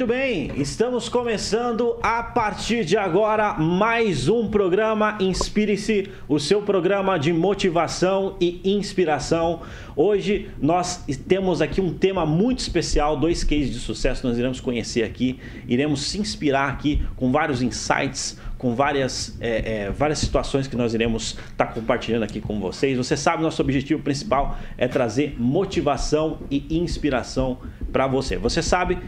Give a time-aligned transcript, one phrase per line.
[0.00, 7.18] Muito bem, estamos começando a partir de agora mais um programa Inspire-se, o seu programa
[7.18, 9.60] de motivação e inspiração.
[9.94, 15.02] Hoje nós temos aqui um tema muito especial, dois cases de sucesso nós iremos conhecer
[15.02, 20.76] aqui, iremos se inspirar aqui com vários insights, com várias, é, é, várias situações que
[20.76, 22.96] nós iremos estar tá compartilhando aqui com vocês.
[22.96, 27.58] Você sabe, nosso objetivo principal é trazer motivação e inspiração
[27.92, 28.38] para você.
[28.38, 28.98] Você sabe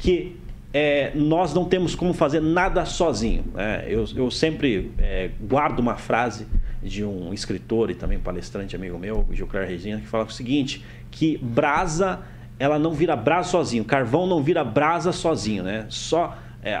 [0.00, 0.36] que
[0.72, 3.44] é, nós não temos como fazer nada sozinho.
[3.54, 3.84] Né?
[3.86, 6.46] Eu, eu, sempre é, guardo uma frase
[6.82, 11.36] de um escritor e também palestrante amigo meu, Gilclar Regina, que fala o seguinte, que
[11.38, 12.20] brasa,
[12.58, 15.86] ela não vira brasa sozinho, carvão não vira brasa sozinho, né?
[15.88, 16.78] Só é,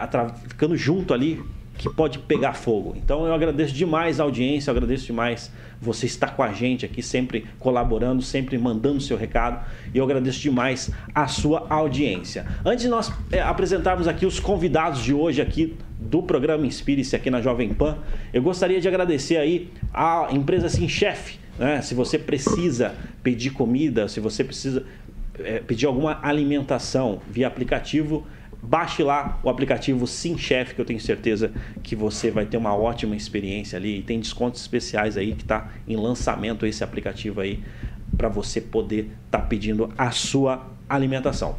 [0.48, 1.42] ficando junto ali
[1.80, 2.94] que pode pegar fogo.
[2.94, 5.50] Então eu agradeço demais a audiência, eu agradeço demais
[5.80, 9.64] você estar com a gente aqui, sempre colaborando, sempre mandando seu recado.
[9.94, 12.44] E eu agradeço demais a sua audiência.
[12.66, 17.30] Antes de nós é, apresentarmos aqui os convidados de hoje aqui do programa Inspire-se aqui
[17.30, 17.96] na Jovem Pan,
[18.30, 21.38] eu gostaria de agradecer aí a empresa Sim Chef.
[21.58, 21.80] Né?
[21.80, 24.84] Se você precisa pedir comida, se você precisa
[25.38, 28.26] é, pedir alguma alimentação via aplicativo,
[28.62, 33.16] Baixe lá o aplicativo SimChef, que eu tenho certeza que você vai ter uma ótima
[33.16, 33.98] experiência ali.
[33.98, 37.60] E tem descontos especiais aí que está em lançamento esse aplicativo aí
[38.16, 41.56] para você poder estar tá pedindo a sua alimentação.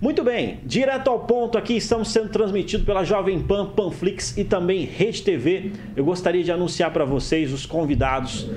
[0.00, 4.86] Muito bem, direto ao ponto aqui, estamos sendo transmitidos pela Jovem Pan, Panflix e também
[4.86, 5.72] Rede TV.
[5.94, 8.48] Eu gostaria de anunciar para vocês os convidados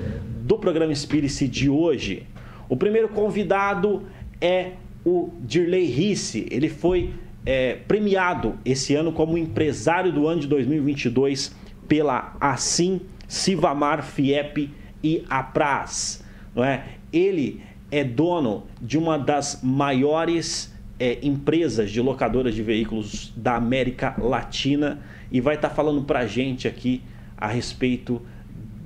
[0.42, 2.26] do programa Inspire-se de hoje.
[2.66, 4.02] O primeiro convidado
[4.40, 4.72] é
[5.04, 6.46] o Dirley Risse.
[6.50, 7.12] Ele foi
[7.46, 11.54] é, premiado esse ano como empresário do ano de 2022
[11.86, 14.70] pela Assim, Sivamar, Fiep
[15.02, 16.24] e Apraz.
[16.54, 16.84] Não é?
[17.12, 17.60] Ele
[17.90, 25.00] é dono de uma das maiores é, empresas de locadoras de veículos da América Latina
[25.30, 27.02] e vai estar tá falando para a gente aqui
[27.36, 28.22] a respeito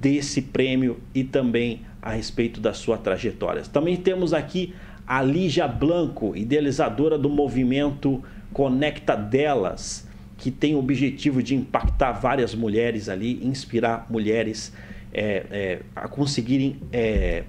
[0.00, 3.62] desse prêmio e também a respeito da sua trajetória.
[3.62, 4.74] Também temos aqui
[5.06, 12.54] a Lígia Blanco, idealizadora do movimento Conecta Delas, que tem o objetivo de impactar várias
[12.54, 14.72] mulheres ali, inspirar mulheres
[15.12, 17.44] é, é, a conseguirem é,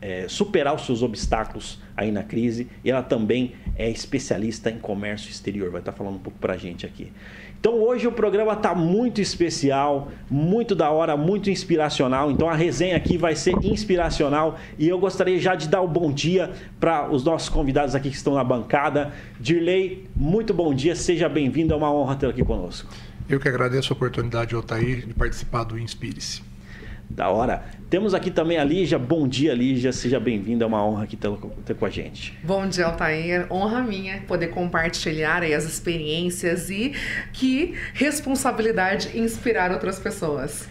[0.00, 2.68] é superar os seus obstáculos aí na crise.
[2.84, 6.56] E ela também é especialista em comércio exterior, vai estar falando um pouco para a
[6.56, 7.10] gente aqui.
[7.58, 12.30] Então hoje o programa está muito especial, muito da hora, muito inspiracional.
[12.30, 15.88] Então a resenha aqui vai ser inspiracional e eu gostaria já de dar o um
[15.88, 19.12] bom dia para os nossos convidados aqui que estão na bancada.
[19.38, 22.90] Dirley, muito bom dia, seja bem-vindo, é uma honra ter aqui conosco.
[23.28, 26.49] Eu que agradeço a oportunidade, Altair, de participar do Inspire-se.
[27.10, 27.64] Da hora.
[27.90, 28.98] Temos aqui também a Lígia.
[28.98, 29.92] Bom dia, Lígia.
[29.92, 30.64] Seja bem-vinda.
[30.64, 32.38] É uma honra aqui ter, com a gente.
[32.42, 33.46] Bom dia, Altair.
[33.52, 36.92] Honra minha poder compartilhar as experiências e
[37.32, 40.68] que responsabilidade inspirar outras pessoas.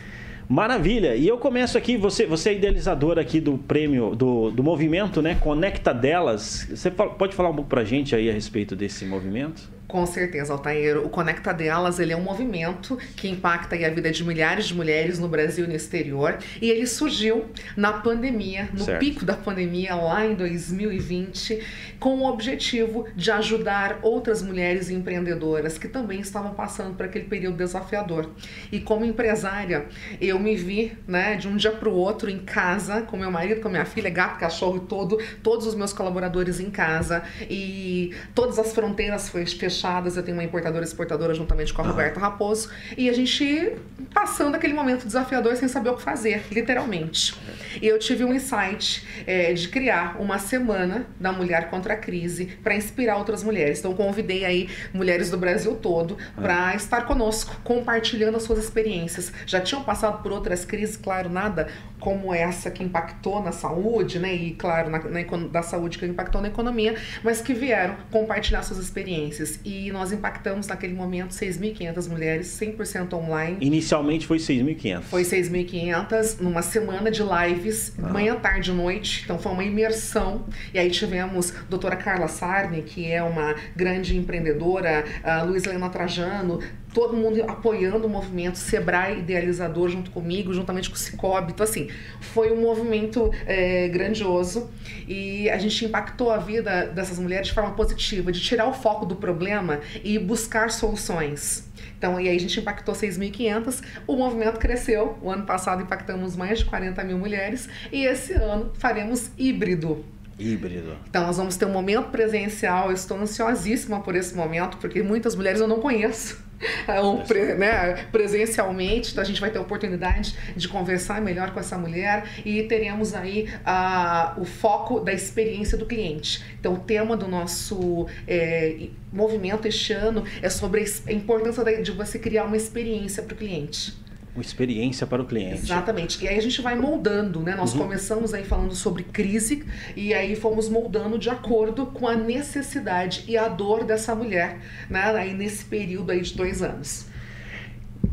[0.47, 1.16] Maravilha!
[1.16, 5.35] E eu começo aqui, você, você é idealizadora aqui do prêmio, do, do movimento, né?
[5.35, 6.67] Conecta Delas.
[6.72, 9.69] Você pode falar um pouco pra gente aí a respeito desse movimento?
[9.89, 11.00] Com certeza, Altair.
[11.00, 15.17] O Conecta Delas ele é um movimento que impacta a vida de milhares de mulheres
[15.17, 16.38] no Brasil e no exterior.
[16.61, 18.99] E ele surgiu na pandemia, no certo.
[18.99, 21.66] pico da pandemia, lá em 2020,
[21.99, 27.57] com o objetivo de ajudar outras mulheres empreendedoras que também estavam passando por aquele período
[27.57, 28.29] desafiador.
[28.72, 29.88] E como empresária,
[30.22, 33.59] eu me vi né, de um dia para o outro em casa, com meu marido,
[33.59, 37.23] com minha filha, gato, cachorro e todo, todos os meus colaboradores em casa.
[37.49, 40.17] E todas as fronteiras foram fechadas fechadas.
[40.17, 42.69] Eu tenho uma importadora e exportadora juntamente com a Roberta Raposo.
[42.97, 43.78] E a gente
[44.13, 47.35] passando aquele momento desafiador sem saber o que fazer, literalmente.
[47.81, 52.46] E eu tive um insight é, de criar uma semana da mulher contra a crise
[52.64, 53.79] para inspirar outras mulheres.
[53.79, 59.31] Então convidei aí mulheres do Brasil todo para estar conosco, compartilhando as suas experiências.
[59.46, 61.67] Já tinham passado por outras crises, claro, nada
[61.99, 64.34] como essa que impactou na saúde, né?
[64.34, 68.79] E claro, na, na, da saúde que impactou na economia, mas que vieram compartilhar suas
[68.79, 73.57] experiências e nós impactamos naquele momento 6.500 mulheres 100% online.
[73.61, 75.01] Inicialmente foi 6.500.
[75.03, 78.09] Foi 6.500 numa semana de lives, ah.
[78.09, 79.21] manhã, tarde e noite.
[79.23, 80.45] Então foi uma imersão.
[80.73, 85.89] E aí tivemos a doutora Carla Sarni, que é uma grande empreendedora, a Luiz Helena
[85.89, 86.59] Trajano,
[86.94, 91.52] todo mundo apoiando o movimento, Sebrae idealizador junto comigo, juntamente com o Cicobi.
[91.52, 91.90] Então, assim,
[92.20, 94.70] foi um movimento é, grandioso
[95.08, 99.06] e a gente impactou a vida dessas mulheres de forma positiva, de tirar o foco
[99.06, 101.68] do problema e buscar soluções.
[101.97, 105.18] Então, e aí a gente impactou 6.500, o movimento cresceu.
[105.22, 110.06] O ano passado impactamos mais de 40 mil mulheres e esse ano faremos híbrido
[110.40, 110.96] Híbrido.
[111.09, 112.88] Então, nós vamos ter um momento presencial.
[112.88, 116.41] Eu estou ansiosíssima por esse momento, porque muitas mulheres eu não conheço.
[116.88, 121.78] É né, presencialmente, então a gente vai ter a oportunidade de conversar melhor com essa
[121.78, 126.44] mulher e teremos aí uh, o foco da experiência do cliente.
[126.59, 132.20] Então, o tema do nosso é, movimento este ano é sobre a importância de você
[132.20, 134.09] criar uma experiência para o cliente
[134.40, 135.56] uma experiência para o cliente.
[135.56, 136.24] Exatamente.
[136.24, 137.56] E aí a gente vai moldando, né?
[137.56, 137.82] Nós uhum.
[137.82, 139.66] começamos aí falando sobre crise
[139.96, 144.59] e aí fomos moldando de acordo com a necessidade e a dor dessa mulher,
[144.90, 145.02] né?
[145.02, 147.08] Aí nesse período aí de dois anos.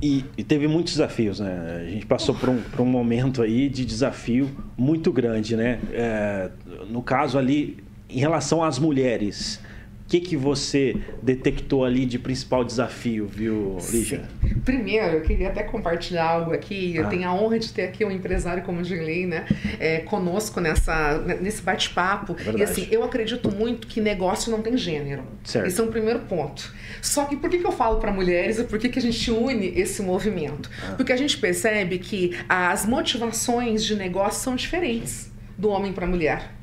[0.02, 1.82] E, e teve muitos desafios, né?
[1.86, 5.78] A gente passou por um, por um momento aí de desafio muito grande, né?
[5.92, 6.50] É,
[6.90, 7.78] no caso ali,
[8.10, 9.60] em relação às mulheres,
[10.08, 14.28] que, que você detectou ali de principal desafio, viu, Lígia?
[14.64, 16.94] Primeiro, eu queria até compartilhar algo aqui.
[16.94, 17.08] Eu ah.
[17.08, 19.46] tenho a honra de ter aqui um empresário como o Girley, né,
[19.80, 22.36] é, conosco nessa, nesse bate-papo.
[22.56, 25.24] E assim, eu acredito muito que negócio não tem gênero.
[25.42, 25.66] Certo.
[25.66, 26.72] Esse é um primeiro ponto.
[27.02, 29.30] Só que por que, que eu falo para mulheres e por que, que a gente
[29.30, 30.70] une esse movimento?
[30.82, 30.94] Ah.
[30.96, 36.08] Porque a gente percebe que as motivações de negócio são diferentes do homem para a
[36.08, 36.55] mulher.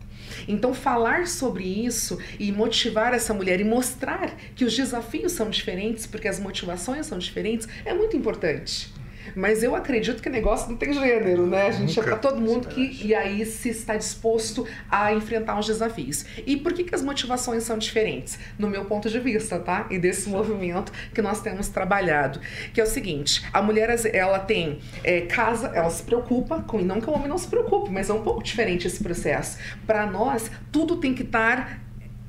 [0.48, 6.06] Então, falar sobre isso e motivar essa mulher e mostrar que os desafios são diferentes,
[6.06, 8.92] porque as motivações são diferentes, é muito importante.
[9.36, 11.68] Mas eu acredito que negócio não tem gênero, né?
[11.68, 12.02] A gente Nunca.
[12.02, 16.26] é para todo mundo que e aí se está disposto a enfrentar os desafios.
[16.46, 18.38] E por que, que as motivações são diferentes?
[18.58, 19.88] No meu ponto de vista, tá?
[19.90, 22.40] E desse movimento que nós temos trabalhado,
[22.74, 26.84] que é o seguinte: a mulher ela tem é, casa, ela se preocupa com e
[26.84, 29.58] não que o homem não se preocupe, mas é um pouco diferente esse processo.
[29.86, 31.80] Para nós, tudo tem que estar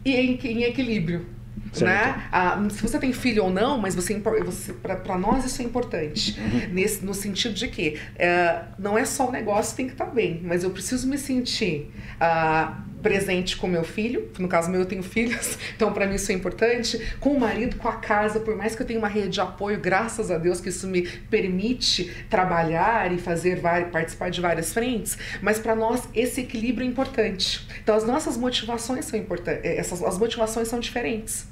[0.05, 1.34] em, em equilíbrio.
[1.81, 2.28] Né?
[2.31, 6.38] Ah, se você tem filho ou não, mas você, você para nós isso é importante.
[6.38, 6.75] Uhum.
[6.75, 10.06] Nesse, no sentido de que é, não é só o negócio que tem que estar
[10.06, 11.90] tá bem, mas eu preciso me sentir
[12.20, 16.33] ah, presente com meu filho, no caso meu eu tenho filhos, então para mim isso
[16.33, 19.29] é importante, com o marido, com a casa, por mais que eu tenha uma rede
[19.29, 23.61] de apoio, graças a Deus que isso me permite trabalhar e fazer
[23.93, 27.69] participar de várias frentes, mas para nós esse equilíbrio é importante.
[27.83, 31.47] Então as nossas motivações são importantes, essas as motivações são diferentes.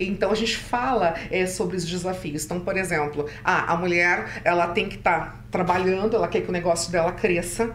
[0.00, 2.44] Então a gente fala é, sobre os desafios.
[2.44, 6.48] Então, por exemplo, ah, a mulher ela tem que estar tá trabalhando, ela quer que
[6.48, 7.74] o negócio dela cresça,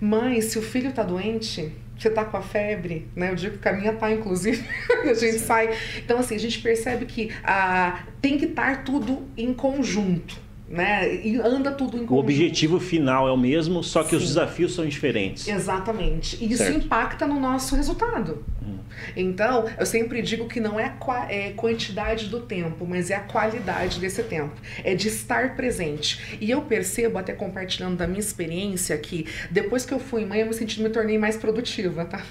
[0.00, 1.72] mas se o filho está doente,
[2.04, 3.30] você tá com a febre, né?
[3.30, 4.62] Eu digo que a minha tá, inclusive,
[5.02, 5.38] a gente Sim.
[5.38, 5.76] sai.
[5.98, 10.43] Então, assim, a gente percebe que ah, tem que estar tudo em conjunto
[10.74, 11.14] né?
[11.24, 12.14] E anda tudo em conjunto.
[12.14, 14.16] O objetivo final é o mesmo, só que Sim.
[14.16, 15.46] os desafios são diferentes.
[15.46, 16.36] Exatamente.
[16.42, 16.78] E isso certo.
[16.78, 18.44] impacta no nosso resultado.
[18.60, 18.78] Hum.
[19.16, 23.20] Então, eu sempre digo que não é a é quantidade do tempo, mas é a
[23.20, 24.54] qualidade desse tempo.
[24.82, 26.38] É de estar presente.
[26.40, 30.46] E eu percebo, até compartilhando da minha experiência, que depois que eu fui mãe, eu
[30.46, 32.24] me senti, me tornei mais produtiva, tá?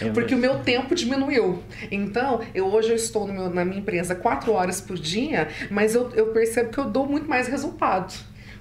[0.00, 1.62] É porque o meu tempo diminuiu.
[1.90, 6.10] Então, eu hoje eu estou meu, na minha empresa quatro horas por dia, mas eu,
[6.10, 8.14] eu percebo que eu dou muito mais resultado.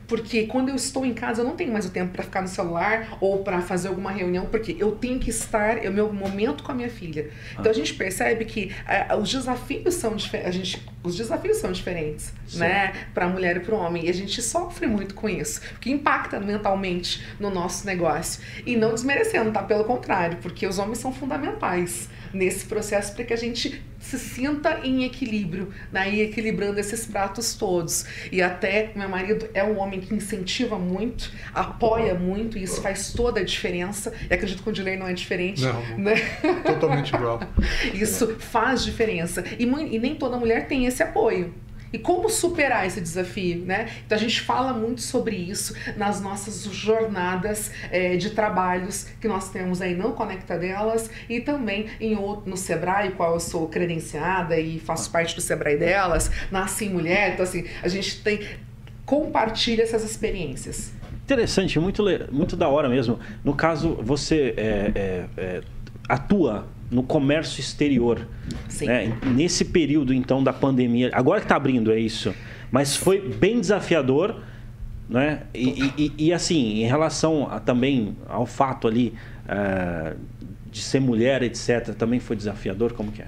[0.07, 2.48] Porque quando eu estou em casa, eu não tenho mais o tempo para ficar no
[2.48, 6.64] celular ou para fazer alguma reunião, porque eu tenho que estar, é o meu momento
[6.64, 7.30] com a minha filha.
[7.54, 8.71] Então a gente percebe que
[9.11, 10.80] uh, os desafios são diferentes.
[11.06, 12.59] Os desafios são diferentes, Sim.
[12.59, 12.94] né?
[13.14, 14.06] Para a mulher e para o homem.
[14.06, 18.42] E a gente sofre muito com isso, que impacta mentalmente no nosso negócio.
[18.66, 19.62] E não desmerecendo, tá?
[19.62, 24.81] Pelo contrário, porque os homens são fundamentais nesse processo para que a gente se sinta
[24.83, 26.14] em equilíbrio, né?
[26.14, 28.06] E equilibrando esses pratos todos.
[28.31, 33.14] E até meu marido é um homem que incentiva muito, apoia muito, e isso faz
[33.14, 34.14] toda a diferença.
[34.30, 35.64] E acredito que o Dilei não é diferente.
[35.64, 36.16] Não, né?
[36.64, 37.40] totalmente igual.
[37.94, 39.44] isso faz diferença.
[39.57, 41.54] E, e nem toda mulher tem esse apoio.
[41.94, 43.87] E como superar esse desafio, né?
[44.06, 49.49] Então a gente fala muito sobre isso nas nossas jornadas é, de trabalhos que nós
[49.49, 54.59] temos aí no Conecta Delas e também em outro, no Sebrae, qual eu sou credenciada
[54.59, 58.42] e faço parte do Sebrae delas, Nasci Mulher, então assim, a gente tem
[59.06, 60.92] compartilha essas experiências.
[61.23, 63.19] Interessante, muito, muito da hora mesmo.
[63.44, 65.61] No caso, você é, é, é
[66.09, 68.25] atua no comércio exterior.
[68.69, 68.85] Sim.
[68.85, 69.18] Né?
[69.35, 71.09] Nesse período, então, da pandemia.
[71.14, 72.33] Agora que está abrindo, é isso.
[72.71, 74.42] Mas foi bem desafiador.
[75.09, 75.42] Né?
[75.54, 79.14] E, e, e assim, em relação a, também ao fato ali
[79.45, 80.18] uh,
[80.71, 82.94] de ser mulher, etc., também foi desafiador?
[82.94, 83.28] Como que é?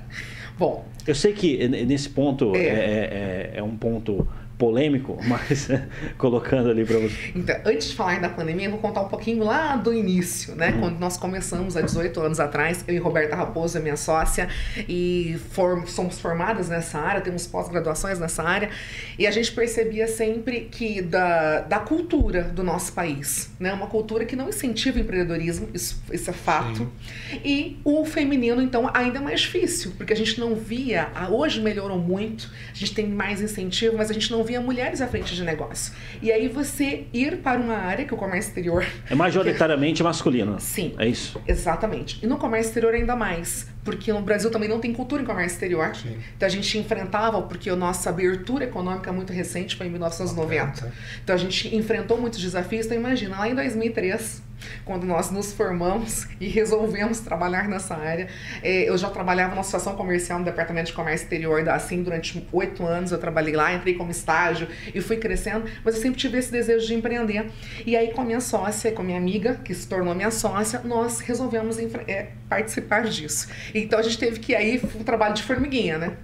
[0.58, 0.88] Bom...
[1.06, 5.70] Eu sei que nesse ponto é, é, é, é um ponto polêmico, mas
[6.18, 7.16] colocando ali para você.
[7.36, 10.72] Então, antes de falar da pandemia, eu vou contar um pouquinho lá do início, né?
[10.72, 10.80] Uhum.
[10.80, 14.50] Quando nós começamos há 18 anos atrás, eu e Roberta Raposo, minha sócia,
[14.88, 18.70] e form somos formadas nessa área, temos pós-graduações nessa área,
[19.18, 23.74] e a gente percebia sempre que da, da cultura do nosso país, né?
[23.74, 26.78] Uma cultura que não incentiva o empreendedorismo, isso, isso é fato.
[26.78, 27.42] Sim.
[27.44, 32.00] E o feminino, então, ainda é mais difícil, porque a gente não via, hoje melhorou
[32.00, 35.44] muito, a gente tem mais incentivo, mas a gente não via mulheres à frente de
[35.44, 35.94] negócio.
[36.22, 38.86] E aí você ir para uma área que o comércio exterior.
[39.10, 40.04] É majoritariamente que...
[40.04, 40.60] masculino.
[40.60, 40.96] Sim.
[40.98, 41.40] É isso.
[41.46, 42.24] Exatamente.
[42.24, 43.68] E no comércio exterior ainda mais.
[43.88, 45.96] Porque no Brasil também não tem cultura em comércio exterior.
[45.96, 46.18] Sim.
[46.36, 50.92] Então a gente enfrentava, porque a nossa abertura econômica muito recente foi em 1990.
[51.24, 52.86] Então a gente enfrentou muitos desafios.
[52.86, 54.46] Então imagina, lá em 2003
[54.84, 58.28] quando nós nos formamos e resolvemos trabalhar nessa área.
[58.64, 62.46] É, eu já trabalhava na associação comercial no departamento de comércio exterior da Assim durante
[62.52, 63.12] oito anos.
[63.12, 66.88] Eu trabalhei lá, entrei como estágio e fui crescendo, mas eu sempre tive esse desejo
[66.88, 67.52] de empreender.
[67.86, 70.82] E aí, com a minha sócia, com a minha amiga, que se tornou minha sócia,
[70.84, 71.78] nós resolvemos
[72.08, 73.48] é, participar disso.
[73.84, 76.18] Então a gente teve que aí um trabalho de formiguinha, né?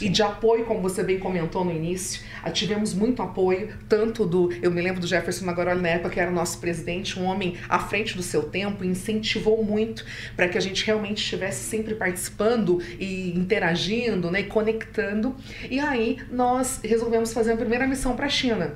[0.00, 2.22] e de apoio, como você bem comentou no início.
[2.52, 4.50] Tivemos muito apoio, tanto do.
[4.62, 7.56] Eu me lembro do Jefferson Magaroli na época, que era o nosso presidente, um homem
[7.68, 10.04] à frente do seu tempo, incentivou muito
[10.36, 15.34] para que a gente realmente estivesse sempre participando e interagindo, né, e conectando.
[15.70, 18.74] E aí nós resolvemos fazer a primeira missão para a China.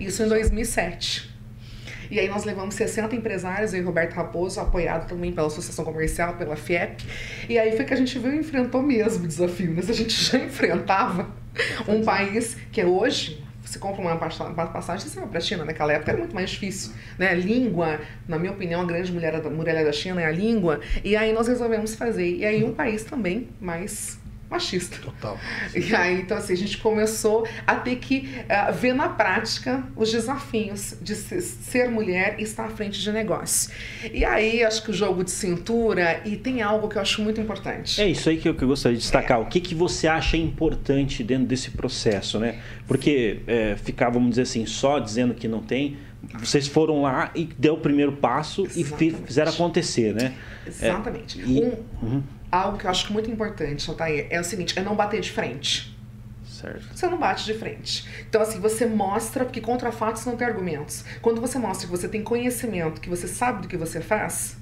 [0.00, 1.31] Isso em 2007.
[2.12, 6.34] E aí nós levamos 60 empresários, eu e Roberto Raposo, apoiado também pela Associação Comercial,
[6.34, 7.06] pela FIEP.
[7.48, 9.72] E aí foi que a gente viu e enfrentou mesmo o desafio.
[9.72, 9.80] Né?
[9.88, 11.30] A gente já enfrentava
[11.88, 15.64] um país que é hoje você compra uma passagem, você vai para a China.
[15.64, 16.92] Naquela época era muito mais difícil.
[17.18, 17.34] Né?
[17.34, 20.80] Língua, na minha opinião, a grande mulher da, muralha da China é a língua.
[21.02, 22.36] E aí nós resolvemos fazer.
[22.36, 24.20] E aí um país também mais
[24.52, 24.98] machista.
[24.98, 25.38] Total.
[25.74, 30.12] E aí, então, assim, a gente começou a ter que uh, ver na prática os
[30.12, 33.72] desafios de ser mulher e estar à frente de negócio.
[34.12, 37.40] E aí, acho que o jogo de cintura, e tem algo que eu acho muito
[37.40, 38.00] importante.
[38.00, 39.38] É isso aí que eu, que eu gostaria de destacar.
[39.38, 39.42] É.
[39.42, 42.60] O que, que você acha importante dentro desse processo, né?
[42.86, 45.96] Porque é, ficar, vamos dizer assim, só dizendo que não tem,
[46.38, 49.14] vocês foram lá e deu o primeiro passo Exatamente.
[49.22, 50.34] e fizeram acontecer, né?
[50.66, 51.40] Exatamente.
[51.40, 54.82] É, e, um, uhum algo que eu acho muito importante, Altair, é o seguinte, é
[54.82, 55.96] não bater de frente.
[56.46, 56.94] Certo.
[56.94, 58.06] Você não bate de frente.
[58.28, 61.04] Então, assim, você mostra, porque contra fatos não tem argumentos.
[61.20, 64.56] Quando você mostra que você tem conhecimento, que você sabe do que você faz,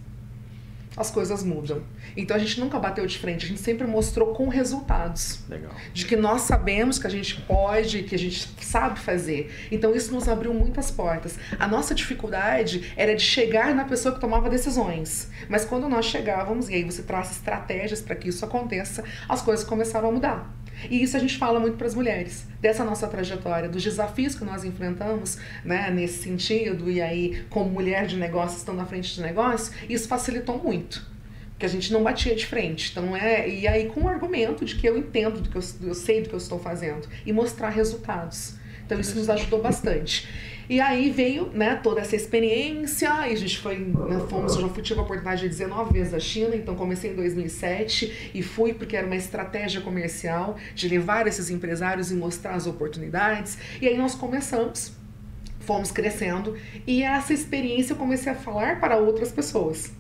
[0.97, 1.83] as coisas mudam.
[2.17, 5.41] Então a gente nunca bateu de frente, a gente sempre mostrou com resultados.
[5.49, 5.73] Legal.
[5.93, 9.53] De que nós sabemos que a gente pode, que a gente sabe fazer.
[9.71, 11.39] Então isso nos abriu muitas portas.
[11.59, 15.31] A nossa dificuldade era de chegar na pessoa que tomava decisões.
[15.49, 19.65] Mas quando nós chegávamos, e aí você traz estratégias para que isso aconteça, as coisas
[19.65, 20.60] começaram a mudar.
[20.89, 24.45] E isso a gente fala muito para as mulheres, dessa nossa trajetória, dos desafios que
[24.45, 29.21] nós enfrentamos, né, nesse sentido, e aí, como mulher de negócio, estando na frente de
[29.21, 31.09] negócio, isso facilitou muito.
[31.51, 32.91] Porque a gente não batia de frente.
[32.91, 33.47] Então é.
[33.47, 36.29] E aí, com o argumento de que eu entendo do que eu, eu sei do
[36.31, 38.55] que eu estou fazendo e mostrar resultados.
[38.87, 40.27] Então, isso nos ajudou bastante.
[40.71, 44.69] E aí veio, né, toda essa experiência, e a gente foi, né, fomos, eu já
[44.69, 48.73] fui, tive a oportunidade de 19 vezes a China, então comecei em 2007 e fui
[48.73, 53.59] porque era uma estratégia comercial de levar esses empresários e mostrar as oportunidades.
[53.83, 54.93] E aí nós começamos,
[55.59, 59.93] fomos crescendo, e essa experiência eu comecei a falar para outras pessoas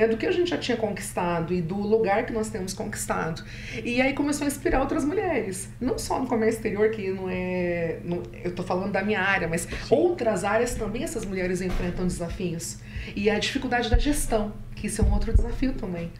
[0.00, 3.44] né, do que a gente já tinha conquistado e do lugar que nós temos conquistado.
[3.84, 7.98] E aí começou a inspirar outras mulheres, não só no comércio exterior, que não é.
[8.02, 9.68] Não, eu estou falando da minha área, mas Sim.
[9.90, 12.78] outras áreas também essas mulheres enfrentam desafios.
[13.14, 16.10] E a dificuldade da gestão, que isso é um outro desafio também.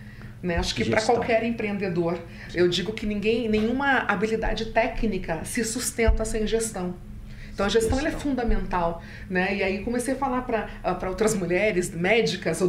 [0.42, 0.56] Né?
[0.56, 2.18] Acho que para qualquer empreendedor,
[2.54, 6.94] eu digo que ninguém, nenhuma habilidade técnica se sustenta sem gestão.
[7.60, 9.54] Então a gestão é fundamental, né?
[9.54, 12.68] E aí comecei a falar para ah, outras mulheres médicas ou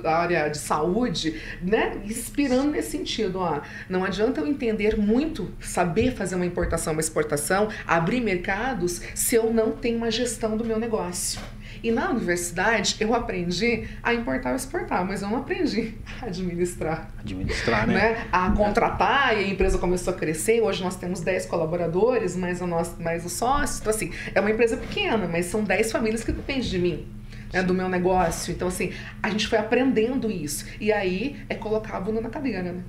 [0.00, 2.00] da área de saúde, né?
[2.04, 7.68] Inspirando nesse sentido, ó, não adianta eu entender muito, saber fazer uma importação, uma exportação,
[7.84, 11.40] abrir mercados, se eu não tenho uma gestão do meu negócio.
[11.84, 17.10] E na universidade eu aprendi a importar e exportar, mas eu não aprendi a administrar.
[17.20, 17.94] Administrar, né?
[17.94, 18.26] né?
[18.32, 20.62] A contratar e a empresa começou a crescer.
[20.62, 23.80] Hoje nós temos 10 colaboradores, mais, o nosso, mais os sócios.
[23.80, 27.06] Então, assim, é uma empresa pequena, mas são 10 famílias que dependem de mim.
[27.52, 28.50] Né, do meu negócio.
[28.50, 28.90] Então, assim,
[29.22, 30.64] a gente foi aprendendo isso.
[30.80, 32.82] E aí é colocar a bunda na cadeira, né?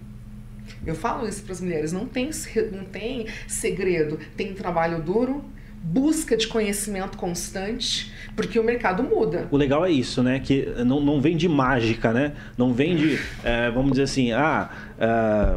[0.86, 2.30] Eu falo isso para as mulheres: não tem,
[2.72, 5.44] não tem segredo, tem trabalho duro,
[5.86, 9.48] busca de conhecimento constante, porque o mercado muda.
[9.52, 10.40] O legal é isso, né?
[10.40, 12.34] Que não, não vem de mágica, né?
[12.58, 15.56] Não vem de, é, vamos dizer assim, ah, é,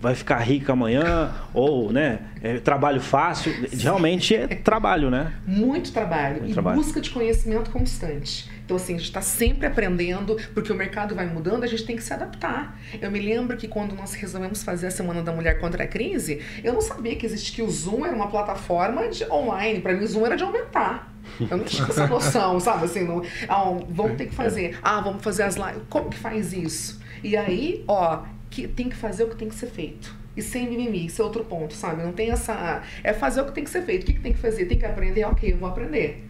[0.00, 3.52] vai ficar rica amanhã, ou, né, é, trabalho fácil.
[3.72, 5.32] Realmente é trabalho, né?
[5.46, 6.40] Muito trabalho.
[6.40, 6.76] Muito e trabalho.
[6.76, 8.48] busca de conhecimento constante.
[8.68, 11.96] Então, assim, a gente está sempre aprendendo, porque o mercado vai mudando, a gente tem
[11.96, 12.78] que se adaptar.
[13.00, 16.42] Eu me lembro que quando nós resolvemos fazer a Semana da Mulher contra a Crise,
[16.62, 19.80] eu não sabia que existe que o Zoom era uma plataforma de online.
[19.80, 21.10] Para mim, o Zoom era de aumentar.
[21.50, 22.84] Eu não tinha essa noção, sabe?
[22.84, 24.78] Assim, não, ah, vamos ter que fazer.
[24.82, 25.80] Ah, vamos fazer as lives.
[25.88, 27.00] Como que faz isso?
[27.24, 30.14] E aí, ó, que tem que fazer o que tem que ser feito.
[30.36, 32.02] E sem mimimi, isso é outro ponto, sabe?
[32.02, 32.82] Não tem essa.
[33.02, 34.02] É fazer o que tem que ser feito.
[34.02, 34.66] O que, que tem que fazer?
[34.66, 35.24] Tem que aprender?
[35.24, 36.27] Ok, eu vou aprender.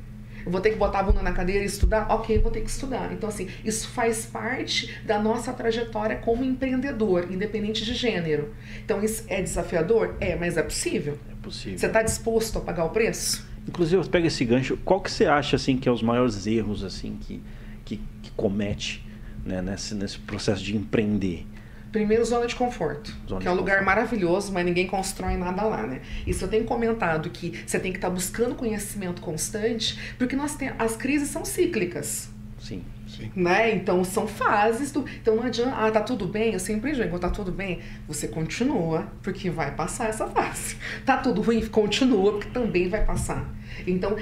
[0.49, 2.07] Eu vou ter que botar a bunda na cadeira e estudar?
[2.09, 3.13] Ok, vou ter que estudar.
[3.13, 8.55] Então, assim, isso faz parte da nossa trajetória como empreendedor, independente de gênero.
[8.83, 10.17] Então, isso é desafiador?
[10.19, 11.19] É, mas é possível.
[11.31, 11.79] É possível.
[11.79, 13.47] Você está disposto a pagar o preço?
[13.69, 14.79] Inclusive, pega esse gancho.
[14.87, 17.43] Qual que você acha, assim, que é os maiores erros, assim, que,
[17.85, 19.07] que, que comete
[19.45, 21.45] né, nesse, nesse processo de empreender?
[21.91, 23.97] Primeiro, zona de conforto, zona que é um lugar conforto.
[23.97, 26.03] maravilhoso, mas ninguém constrói nada lá, né?
[26.27, 30.55] Isso eu tenho comentado que você tem que estar tá buscando conhecimento constante, porque nós
[30.55, 32.29] tem, as crises são cíclicas.
[32.59, 32.83] Sim.
[33.09, 33.33] Sim.
[33.35, 33.75] Né?
[33.75, 34.93] Então são fases.
[34.93, 37.81] Do, então não adianta, ah, tá tudo bem, eu sempre digo, tá tudo bem.
[38.07, 40.77] Você continua, porque vai passar essa fase.
[41.05, 43.53] Tá tudo ruim, continua, porque também vai passar.
[43.87, 44.17] Então,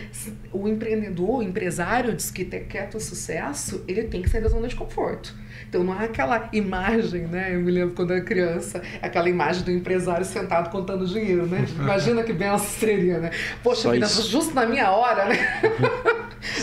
[0.53, 4.69] o empreendedor, o empresário diz que quer ter sucesso, ele tem que sair da zona
[4.69, 5.35] de conforto.
[5.69, 7.55] Então não é aquela imagem, né?
[7.55, 11.65] Eu me lembro quando eu era criança, aquela imagem do empresário sentado contando dinheiro, né?
[11.77, 13.31] Imagina que benção seria, né?
[13.63, 15.37] Poxa vida, justo na minha hora, né?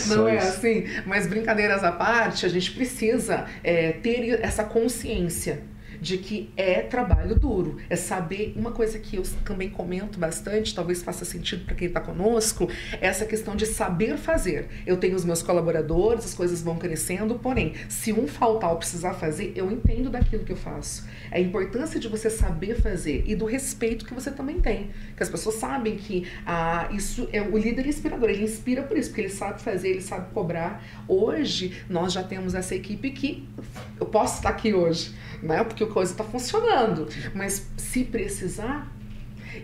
[0.06, 0.84] não é assim?
[1.06, 5.62] Mas brincadeiras à parte, a gente precisa é, ter essa consciência
[6.04, 7.78] de que é trabalho duro.
[7.88, 11.98] É saber uma coisa que eu também comento bastante, talvez faça sentido para quem está
[11.98, 12.68] conosco,
[13.00, 14.68] é essa questão de saber fazer.
[14.86, 19.14] Eu tenho os meus colaboradores, as coisas vão crescendo, porém, se um faltar ou precisar
[19.14, 21.06] fazer, eu entendo daquilo que eu faço.
[21.30, 24.90] É a importância de você saber fazer e do respeito que você também tem.
[25.16, 29.08] Que as pessoas sabem que ah, isso é o líder inspirador, ele inspira por isso,
[29.08, 30.84] porque ele sabe fazer, ele sabe cobrar.
[31.08, 33.48] Hoje, nós já temos essa equipe que
[33.98, 35.62] eu posso estar aqui hoje né?
[35.64, 37.06] Porque a coisa está funcionando.
[37.34, 38.90] Mas se precisar,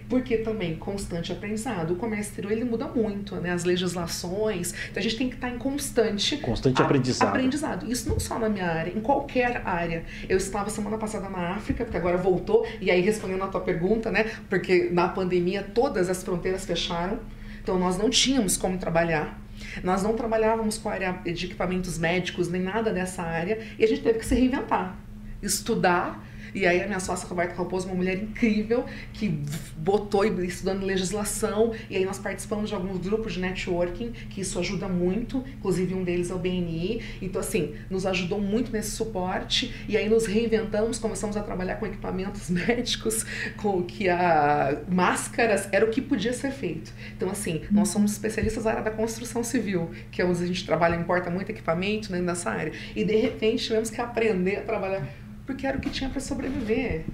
[0.09, 1.93] porque também constante aprendizado.
[1.93, 3.51] O comércio exterior ele muda muito, né?
[3.51, 4.75] As legislações.
[4.91, 7.29] Então a gente tem que estar em constante constante aprendizado.
[7.29, 7.91] aprendizado.
[7.91, 10.05] Isso não só na minha área, em qualquer área.
[10.29, 14.11] Eu estava semana passada na África, porque agora voltou, e aí respondendo a tua pergunta,
[14.11, 14.31] né?
[14.49, 17.19] Porque na pandemia todas as fronteiras fecharam.
[17.63, 19.39] Então nós não tínhamos como trabalhar.
[19.85, 23.87] Nós não trabalhávamos com a área de equipamentos médicos, nem nada dessa área, e a
[23.87, 24.97] gente teve que se reinventar
[25.43, 26.31] estudar.
[26.55, 29.29] E aí a minha sócia Roberta Raposo, uma mulher incrível, que
[29.77, 34.89] botou estudando legislação, e aí nós participamos de alguns grupos de networking, que isso ajuda
[34.89, 37.03] muito, inclusive um deles é o BNI.
[37.23, 41.87] Então, assim, nos ajudou muito nesse suporte, e aí nos reinventamos, começamos a trabalhar com
[41.87, 43.25] equipamentos médicos,
[43.57, 46.93] com que a máscaras era o que podia ser feito.
[47.17, 50.65] Então, assim, nós somos especialistas na área da construção civil, que é onde a gente
[50.65, 52.73] trabalha, importa muito equipamento né, nessa área.
[52.95, 55.07] E de repente tivemos que aprender a trabalhar
[55.51, 57.05] porque era o que tinha para sobreviver.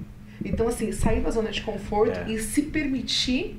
[0.44, 2.32] Então, assim, sair da zona de conforto é.
[2.32, 3.58] e se permitir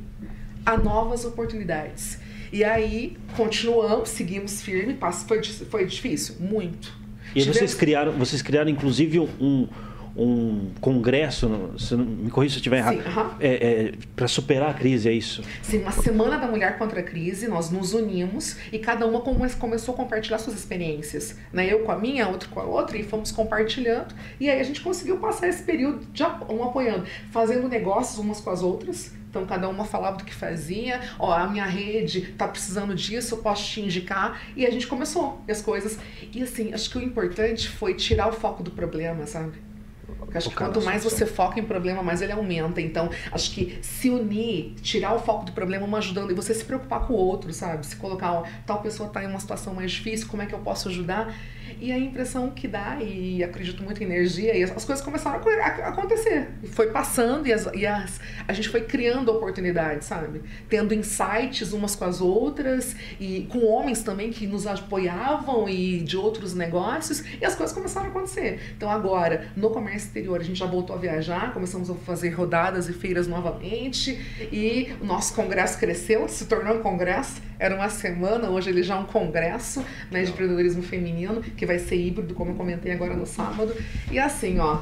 [0.64, 2.20] a novas oportunidades.
[2.54, 4.96] E aí, continuamos, seguimos firme.
[5.28, 6.36] Foi, foi difícil?
[6.40, 6.96] Muito.
[7.32, 7.58] E Tivemos...
[7.58, 9.68] vocês criaram, vocês criaram inclusive um,
[10.16, 15.10] um congresso, se me corrija se eu estiver errado, é, é, para superar a crise,
[15.10, 15.44] é isso?
[15.62, 19.94] Sim, uma semana da mulher contra a crise, nós nos unimos e cada uma começou
[19.94, 21.36] a compartilhar suas experiências.
[21.52, 21.72] Né?
[21.72, 24.14] Eu com a minha, outro com a outra, e fomos compartilhando.
[24.40, 28.50] E aí a gente conseguiu passar esse período de um apoiando, fazendo negócios umas com
[28.50, 29.12] as outras.
[29.30, 33.40] Então cada uma falava do que fazia, ó, a minha rede tá precisando disso, eu
[33.40, 34.42] posso te indicar.
[34.56, 36.00] E a gente começou as coisas.
[36.34, 39.67] E assim, acho que o importante foi tirar o foco do problema, sabe?
[40.16, 42.80] Porque acho que quanto mais você foca em problema, mais ele aumenta.
[42.80, 46.64] Então, acho que se unir, tirar o foco do problema, uma ajudando, e você se
[46.64, 47.86] preocupar com o outro, sabe?
[47.86, 50.60] Se colocar, ó, tal pessoa está em uma situação mais difícil, como é que eu
[50.60, 51.34] posso ajudar?
[51.80, 55.90] E a impressão que dá, e acredito muito em energia, e as coisas começaram a
[55.90, 56.50] acontecer.
[56.72, 60.42] Foi passando e, as, e as, a gente foi criando oportunidades, sabe?
[60.70, 66.18] Tendo insights umas com as outras, e com homens também que nos apoiavam e de
[66.18, 68.60] outros negócios, e as coisas começaram a acontecer.
[68.76, 72.90] Então agora, no comércio exterior, a gente já voltou a viajar, começamos a fazer rodadas
[72.90, 74.20] e feiras novamente,
[74.52, 78.96] e o nosso congresso cresceu, se tornou um congresso, era uma semana, hoje ele já
[78.96, 83.16] é um congresso né, de empreendedorismo feminino, que vai ser híbrido, como eu comentei agora
[83.16, 83.76] no sábado.
[84.12, 84.80] E assim, ó,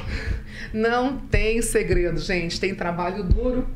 [0.73, 3.67] não tem segredo, gente, tem trabalho duro.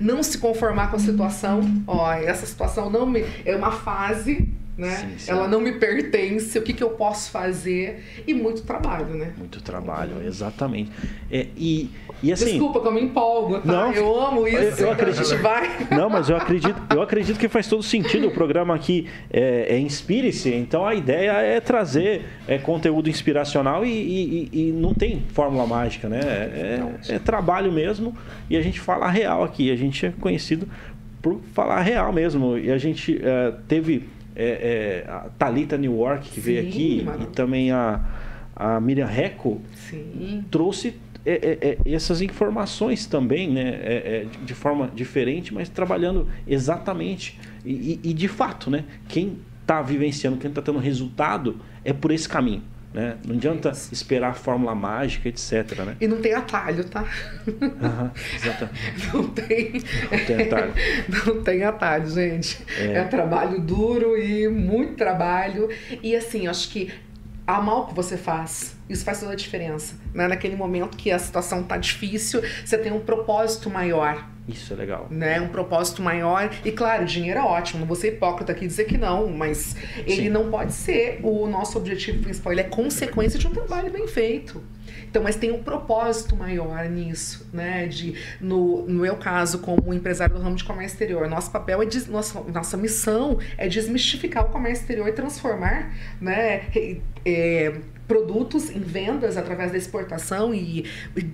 [0.00, 4.48] Não se conformar com a situação, ó, essa situação não me, é uma fase
[4.80, 4.96] né?
[4.96, 5.30] Sim, sim.
[5.30, 8.02] Ela não me pertence, o que, que eu posso fazer?
[8.26, 9.34] E muito trabalho, né?
[9.36, 10.90] Muito trabalho, exatamente.
[11.30, 11.90] É, e,
[12.22, 13.66] e assim, Desculpa que eu me empolgo, tá?
[13.66, 14.80] Não, eu amo isso.
[14.80, 15.36] Eu, eu acredito.
[15.42, 15.86] Vai.
[15.90, 18.28] Não, mas eu acredito, eu acredito que faz todo sentido.
[18.28, 23.90] O programa aqui é, é Inspire-se, então a ideia é trazer é, conteúdo inspiracional e,
[23.90, 26.20] e, e, não tem fórmula mágica, né?
[26.22, 28.16] É, é, é trabalho mesmo
[28.48, 29.70] e a gente fala real aqui.
[29.70, 30.66] A gente é conhecido
[31.20, 32.56] por falar real mesmo.
[32.56, 34.08] E a gente é, teve
[34.42, 37.24] é, é, a Thalita New York, que Sim, veio aqui, mano.
[37.24, 38.00] e também a,
[38.56, 40.44] a Miriam Reco, Sim.
[40.50, 40.94] trouxe
[41.26, 43.68] é, é, é, essas informações também, né?
[43.68, 47.38] É, de forma diferente, mas trabalhando exatamente.
[47.64, 48.84] E, e, e de fato, né?
[49.06, 52.62] Quem está vivenciando, quem está tendo resultado, é por esse caminho.
[52.92, 53.16] Né?
[53.24, 55.78] Não adianta esperar a fórmula mágica, etc.
[55.78, 55.96] Né?
[56.00, 57.04] E não tem atalho, tá?
[57.46, 58.80] Uhum, exatamente.
[59.14, 59.72] Não tem,
[60.10, 60.74] não tem atalho.
[61.26, 62.64] Não tem atalho, gente.
[62.78, 62.94] É.
[62.94, 65.68] é trabalho duro e muito trabalho.
[66.02, 66.92] E assim, acho que
[67.46, 69.94] amar o que você faz, isso faz toda a diferença.
[70.12, 70.26] Né?
[70.26, 74.28] Naquele momento que a situação tá difícil, você tem um propósito maior.
[74.48, 75.06] Isso é legal.
[75.08, 75.40] Né?
[75.40, 76.50] Um propósito maior.
[76.64, 79.76] E claro, dinheiro é ótimo, não vou ser hipócrita aqui e dizer que não, mas
[79.98, 80.28] ele Sim.
[80.28, 84.62] não pode ser o nosso objetivo principal, ele é consequência de um trabalho bem feito.
[85.10, 87.88] Então, mas tem um propósito maior nisso, né?
[87.88, 91.86] De, no, no meu caso, como empresário do ramo de comércio exterior, nosso papel é,
[91.86, 96.62] des, nossa, nossa missão é desmistificar o comércio exterior e transformar, né?
[97.24, 97.74] É,
[98.06, 100.84] produtos em vendas através da exportação e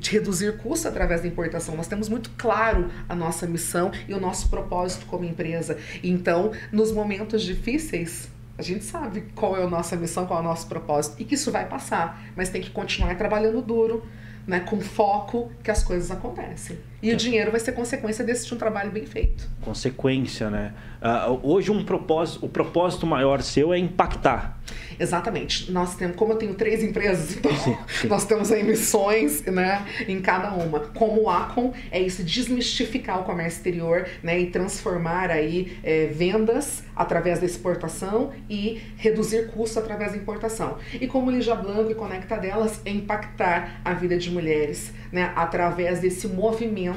[0.03, 1.77] reduzir custos através da importação.
[1.77, 5.79] Nós temos muito claro a nossa missão e o nosso propósito como empresa.
[6.03, 10.45] Então, nos momentos difíceis, a gente sabe qual é a nossa missão, qual é o
[10.45, 14.05] nosso propósito e que isso vai passar, mas tem que continuar trabalhando duro,
[14.47, 16.79] né, com foco que as coisas acontecem.
[17.07, 19.49] E o dinheiro vai ser consequência desse de um trabalho bem feito.
[19.61, 20.75] Consequência, né?
[21.01, 24.59] Uh, hoje um propósito, o propósito maior seu é impactar.
[24.99, 25.71] Exatamente.
[25.71, 28.09] Nós temos, como eu tenho três empresas, então sim, sim.
[28.09, 30.81] nós temos aí missões, né, em cada uma.
[30.81, 36.83] Como o Acon é isso, desmistificar o comércio exterior, né, e transformar aí é, vendas
[36.97, 40.79] através da exportação e reduzir custos através da importação.
[40.95, 46.01] E como Lígia Blanco e Conecta delas é impactar a vida de mulheres, né, através
[46.01, 46.96] desse movimento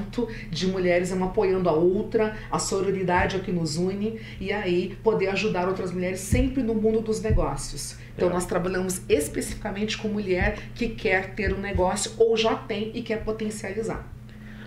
[0.50, 4.98] de mulheres uma apoiando a outra, a sororidade é o que nos une e aí
[5.04, 7.98] poder ajudar outras mulheres sempre no mundo dos negócios.
[8.16, 8.34] Então é.
[8.34, 13.24] nós trabalhamos especificamente com mulher que quer ter um negócio ou já tem e quer
[13.24, 14.08] potencializar.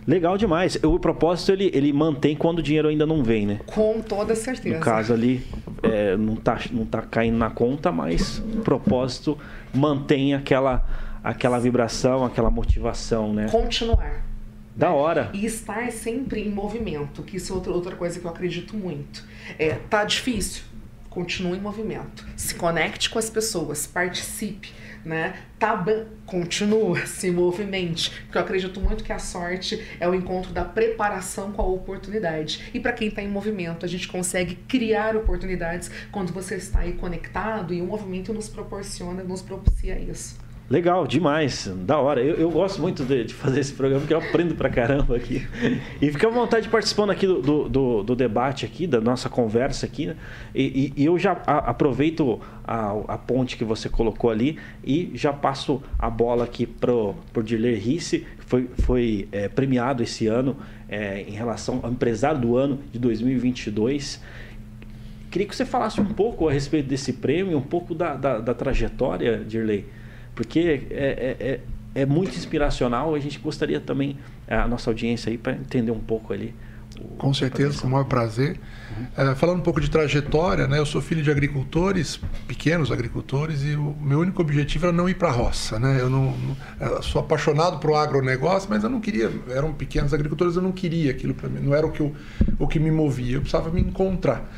[0.07, 0.77] Legal demais.
[0.83, 3.61] O propósito ele, ele mantém quando o dinheiro ainda não vem, né?
[3.67, 4.77] Com toda certeza.
[4.77, 5.47] No caso ali,
[5.83, 9.39] é, não, tá, não tá caindo na conta, mas o propósito
[9.73, 10.85] mantém aquela
[11.23, 13.47] aquela vibração, aquela motivação, né?
[13.49, 14.25] Continuar.
[14.75, 15.31] Da hora.
[15.35, 19.25] E estar sempre em movimento, que isso é outra, outra coisa que eu acredito muito.
[19.59, 20.65] É, tá difícil?
[21.11, 22.27] Continue em movimento.
[22.37, 24.73] Se conecte com as pessoas, participe,
[25.05, 25.35] né?
[25.59, 25.85] Tá
[26.25, 31.53] continua, se movimente, porque eu acredito muito que a sorte é o encontro da preparação
[31.53, 32.71] com a oportunidade.
[32.73, 36.95] E para quem está em movimento, a gente consegue criar oportunidades quando você está aí
[36.95, 40.42] conectado e o movimento nos proporciona, nos propicia isso.
[40.73, 42.23] Legal, demais, da hora.
[42.23, 45.47] Eu, eu gosto muito de, de, fazer esse programa, porque eu aprendo pra caramba aqui.
[46.01, 49.85] E fica à vontade participando aqui do, do, do, do debate aqui, da nossa conversa
[49.85, 50.07] aqui.
[50.07, 50.17] Né?
[50.55, 55.83] E, e, eu já aproveito a, a, ponte que você colocou ali e já passo
[55.99, 60.57] a bola aqui pro, pro Dirler Risse, que foi, foi é, premiado esse ano
[60.89, 64.23] é, em relação ao empresário do ano de 2022.
[65.31, 68.55] Queria que você falasse um pouco a respeito desse prêmio, um pouco da, da, da
[68.55, 70.01] trajetória, Dirley
[70.35, 71.61] porque é, é, é,
[72.03, 73.15] é muito inspiracional.
[73.15, 74.17] A gente gostaria também,
[74.49, 76.55] a nossa audiência aí, para entender um pouco ali.
[77.19, 78.61] Com certeza, com o maior prazer.
[79.17, 79.31] Uhum.
[79.31, 80.79] É, falando um pouco de trajetória, né?
[80.79, 85.15] Eu sou filho de agricultores, pequenos agricultores, e o meu único objetivo era não ir
[85.15, 85.99] para a roça, né?
[86.01, 89.31] Eu não, não sou apaixonado por agronegócio, mas eu não queria.
[89.49, 91.61] Eram pequenos agricultores, eu não queria aquilo para mim.
[91.61, 92.15] Não era o que, eu,
[92.59, 93.37] o que me movia.
[93.37, 94.51] Eu precisava me encontrar.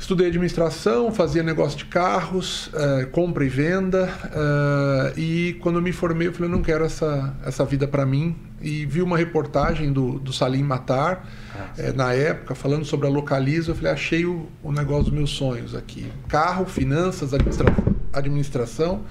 [0.00, 4.08] Estudei administração, fazia negócio de carros, uh, compra e venda.
[4.24, 8.06] Uh, e quando eu me formei, eu falei, eu não quero essa, essa vida para
[8.06, 8.34] mim.
[8.62, 13.72] E vi uma reportagem do, do Salim Matar, uh, na época, falando sobre a Localiza.
[13.72, 16.10] Eu falei, achei o, o negócio dos meus sonhos aqui.
[16.28, 17.70] Carro, finanças, administra
[18.10, 19.04] administração.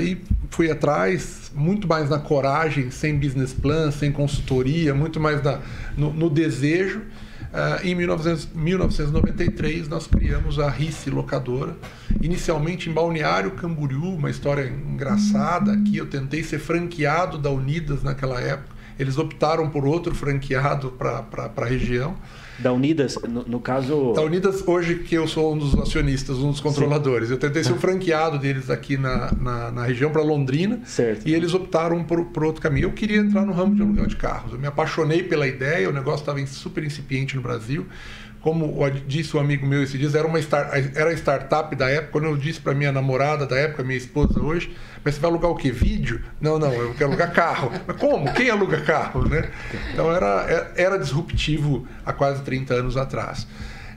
[0.00, 0.16] e
[0.48, 5.60] fui atrás, muito mais na coragem, sem business plan, sem consultoria, muito mais na,
[5.94, 7.02] no, no desejo.
[7.52, 11.76] Uh, em 1900, 1993, nós criamos a RICE Locadora,
[12.22, 15.98] inicialmente em Balneário Camboriú, uma história engraçada aqui.
[15.98, 21.64] Eu tentei ser franqueado da Unidas naquela época, eles optaram por outro franqueado para a
[21.66, 22.16] região.
[22.62, 24.12] Da Unidas, no, no, caso.
[24.14, 27.28] Da Unidas, hoje que eu sou um dos acionistas, um dos controladores.
[27.28, 27.34] Sim.
[27.34, 30.80] Eu tentei ser o franqueado deles aqui na, na, na região para Londrina.
[30.84, 31.28] Certo.
[31.28, 32.84] E eles optaram por, por outro caminho.
[32.84, 34.52] Eu queria entrar no ramo de aluguel de carros.
[34.52, 37.84] Eu me apaixonei pela ideia, o negócio estava super incipiente no Brasil
[38.42, 38.76] como
[39.06, 42.12] disse um amigo meu esse dia, era uma start, era a startup da época.
[42.12, 44.74] Quando eu disse para minha namorada da época, minha esposa hoje,
[45.04, 45.70] mas você vai alugar o quê?
[45.70, 46.20] Vídeo?
[46.40, 47.70] Não, não, eu quero alugar carro.
[47.86, 48.32] Mas como?
[48.34, 49.28] Quem aluga carro?
[49.28, 49.48] Né?
[49.92, 53.46] Então era, era disruptivo há quase 30 anos atrás.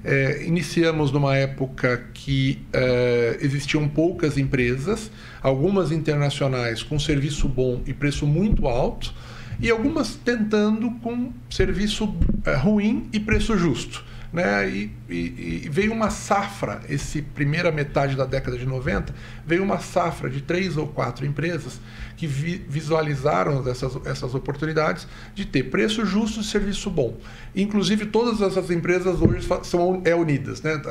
[0.03, 5.10] É, iniciamos numa época que é, existiam poucas empresas,
[5.41, 9.12] algumas internacionais com serviço bom e preço muito alto,
[9.60, 14.03] e algumas tentando com serviço é, ruim e preço justo
[14.36, 14.69] né?
[14.69, 19.15] E, e, e, veio uma safra, esse primeira metade da década de 90,
[19.48, 21.80] veio uma safra de três ou quatro empresas
[22.17, 27.17] que vi, visualizaram essas, essas oportunidades de ter preço justo e serviço bom.
[27.56, 30.82] Inclusive, todas essas empresas hoje são é unidas, né?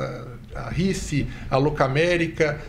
[0.55, 2.59] A RICE, a Locamérica,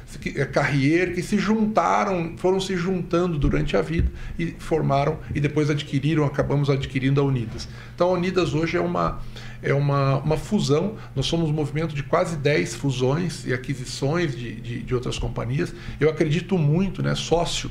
[0.41, 5.71] a Carrier, que se juntaram, foram se juntando durante a vida e formaram e depois
[5.71, 7.67] adquiriram, acabamos adquirindo a Unidas.
[7.95, 9.21] Então, a Unidas hoje é uma
[9.66, 10.94] é uma, uma fusão.
[11.14, 15.74] Nós somos um movimento de quase 10 fusões e aquisições de, de, de outras companhias.
[15.98, 17.14] Eu acredito muito, né?
[17.16, 17.68] Sócio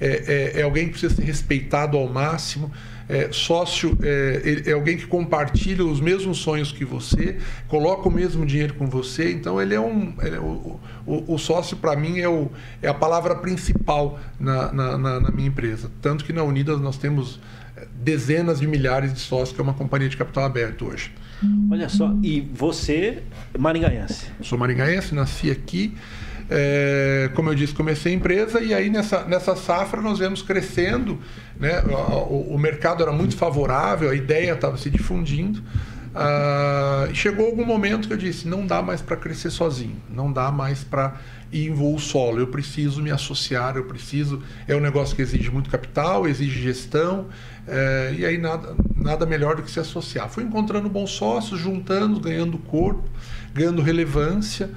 [0.00, 2.70] é, é, é alguém que precisa ser respeitado ao máximo.
[3.08, 8.44] É, sócio é, é, alguém que compartilha os mesmos sonhos que você, coloca o mesmo
[8.44, 9.30] dinheiro com você.
[9.30, 10.14] Então ele é um.
[10.20, 12.50] Ele é o, o, o, sócio para mim é, o,
[12.82, 15.88] é a palavra principal na, na, na, na minha empresa.
[16.02, 17.38] Tanto que na Unidas nós temos
[17.94, 21.12] dezenas de milhares de sócios, que é uma companhia de capital aberto hoje.
[21.70, 23.22] Olha só, e você,
[23.58, 24.26] maringaense?
[24.42, 25.94] Sou maringaense, nasci aqui.
[26.48, 31.18] É, como eu disse, comecei a empresa e aí nessa, nessa safra nós vemos crescendo,
[31.58, 31.82] né?
[32.30, 35.60] o, o mercado era muito favorável, a ideia estava se difundindo.
[36.16, 40.50] Uh, chegou algum momento que eu disse: não dá mais para crescer sozinho, não dá
[40.50, 41.20] mais para
[41.52, 42.38] ir em voo solo.
[42.38, 44.42] Eu preciso me associar, eu preciso.
[44.66, 47.26] É um negócio que exige muito capital, exige gestão,
[47.68, 50.30] é, e aí nada, nada melhor do que se associar.
[50.30, 53.04] Fui encontrando bons sócios, juntando, ganhando corpo,
[53.52, 54.70] ganhando relevância.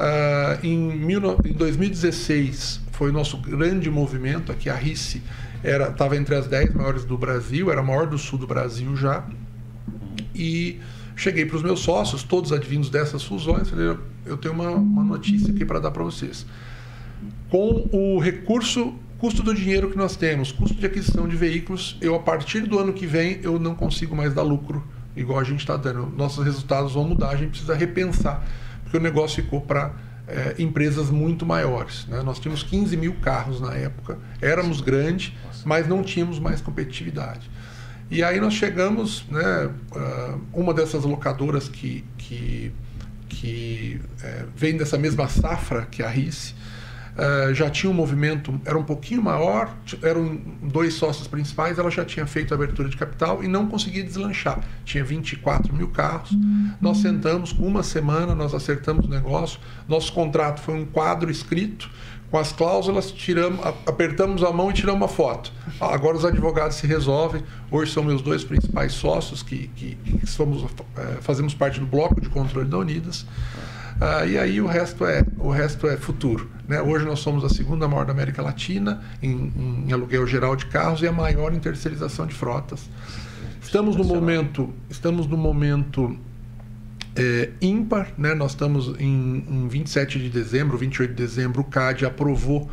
[0.00, 5.22] Uh, em, mil, em 2016 foi o nosso grande movimento aqui, a RICE
[5.62, 9.24] estava entre as 10 maiores do Brasil, era a maior do sul do Brasil já.
[10.40, 10.80] E
[11.14, 15.52] cheguei para os meus sócios, todos advindos dessas fusões, falei, eu tenho uma, uma notícia
[15.52, 16.46] aqui para dar para vocês.
[17.50, 22.14] Com o recurso Custo do dinheiro que nós temos, custo de aquisição de veículos, eu
[22.14, 24.82] a partir do ano que vem eu não consigo mais dar lucro
[25.14, 26.06] igual a gente está dando.
[26.16, 28.42] Nossos resultados vão mudar, a gente precisa repensar,
[28.82, 29.92] porque o negócio ficou para
[30.26, 32.06] é, empresas muito maiores.
[32.06, 32.22] Né?
[32.22, 35.34] Nós tínhamos 15 mil carros na época, éramos grandes,
[35.66, 37.50] mas não tínhamos mais competitividade.
[38.10, 39.70] E aí nós chegamos, né,
[40.52, 42.72] uma dessas locadoras que, que,
[43.28, 46.54] que é, vem dessa mesma safra que a RICE,
[47.10, 52.04] Uh, já tinha um movimento, era um pouquinho maior, eram dois sócios principais, ela já
[52.04, 54.60] tinha feito a abertura de capital e não conseguia deslanchar.
[54.84, 56.30] Tinha 24 mil carros.
[56.30, 56.72] Uhum.
[56.80, 59.60] Nós sentamos com uma semana, nós acertamos o negócio.
[59.88, 61.90] Nosso contrato foi um quadro escrito,
[62.30, 65.52] com as cláusulas, tiramos, apertamos a mão e tiramos uma foto.
[65.80, 67.42] Agora os advogados se resolvem.
[67.70, 70.64] Hoje são meus dois principais sócios, que, que, que somos,
[70.96, 73.26] é, fazemos parte do bloco de controle da Unidas.
[74.00, 76.48] Ah, e aí o resto é o resto é futuro.
[76.66, 76.80] Né?
[76.80, 81.02] Hoje nós somos a segunda maior da América Latina em, em aluguel geral de carros
[81.02, 82.88] e a maior em terceirização de frotas.
[83.60, 86.16] Estamos no momento estamos no momento
[87.16, 88.34] é, ímpar, né?
[88.34, 92.70] Nós estamos em, em 27 de dezembro, 28 de dezembro, o CAD aprovou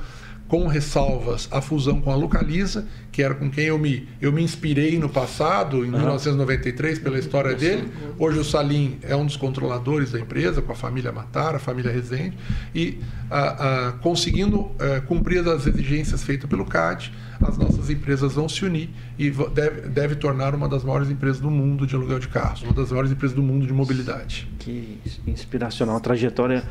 [0.48, 4.42] com ressalvas a fusão com a Localiza, que era com quem eu me, eu me
[4.42, 5.98] inspirei no passado, em uhum.
[5.98, 7.92] 1993, pela história dele.
[8.18, 11.92] Hoje o Salim é um dos controladores da empresa, com a família Matar, a família
[11.92, 12.38] Rezende,
[12.74, 18.34] e a, a, conseguindo a, é, cumprir as exigências feitas pelo CAD, as nossas empresas
[18.34, 22.20] vão se unir e deve, deve tornar uma das maiores empresas do mundo de aluguel
[22.20, 24.48] de carros, uma das maiores empresas do mundo de mobilidade.
[24.60, 26.64] Que inspiracional, trajetória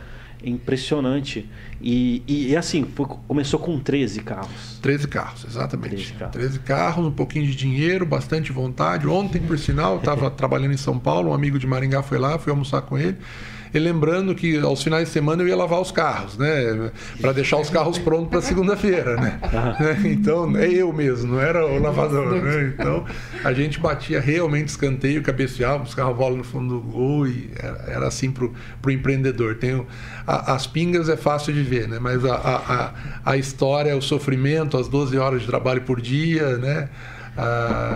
[0.45, 1.49] impressionante.
[1.81, 4.79] E, e, e, assim, foi, começou com 13 carros.
[4.83, 5.97] 13 carros, exatamente.
[5.97, 6.33] 13 carros.
[6.33, 9.07] 13 carros, um pouquinho de dinheiro, bastante vontade.
[9.07, 12.51] Ontem, por sinal, estava trabalhando em São Paulo, um amigo de Maringá foi lá, fui
[12.51, 13.17] almoçar com ele.
[13.73, 16.91] E lembrando que aos finais de semana eu ia lavar os carros, né?
[17.21, 19.41] Para deixar os carros prontos para segunda-feira, né?
[20.07, 22.73] Então, é eu mesmo, não era o lavador, né?
[22.75, 23.05] Então,
[23.45, 27.51] a gente batia realmente escanteio, cabeceava, os carros bola no fundo do gol e
[27.87, 29.57] era, assim para o empreendedor.
[29.57, 29.87] Tem
[30.27, 31.99] as pingas é fácil de ver, né?
[32.01, 36.89] Mas a, a, a história, o sofrimento, as 12 horas de trabalho por dia, né?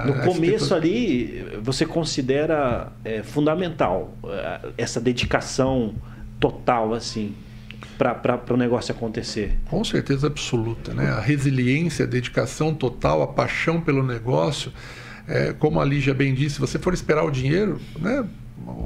[0.06, 5.94] No começo ali, você considera é, fundamental é, essa dedicação
[6.38, 7.34] total, assim,
[7.98, 9.58] para o negócio acontecer?
[9.68, 11.10] Com certeza absoluta, né?
[11.10, 14.72] A resiliência, a dedicação total, a paixão pelo negócio.
[15.28, 18.26] É, como a Lígia bem disse, se você for esperar o dinheiro, né?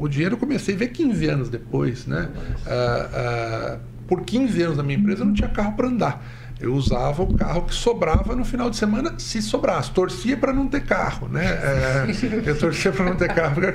[0.01, 2.29] O dinheiro eu comecei a ver 15 anos depois, né?
[2.67, 6.25] Ah, ah, por 15 anos na minha empresa eu não tinha carro para andar.
[6.61, 9.91] Eu usava o carro que sobrava no final de semana, se sobrasse.
[9.91, 11.45] Torcia para não ter carro, né?
[11.45, 12.07] É,
[12.47, 13.67] eu torcia para não ter carro, porque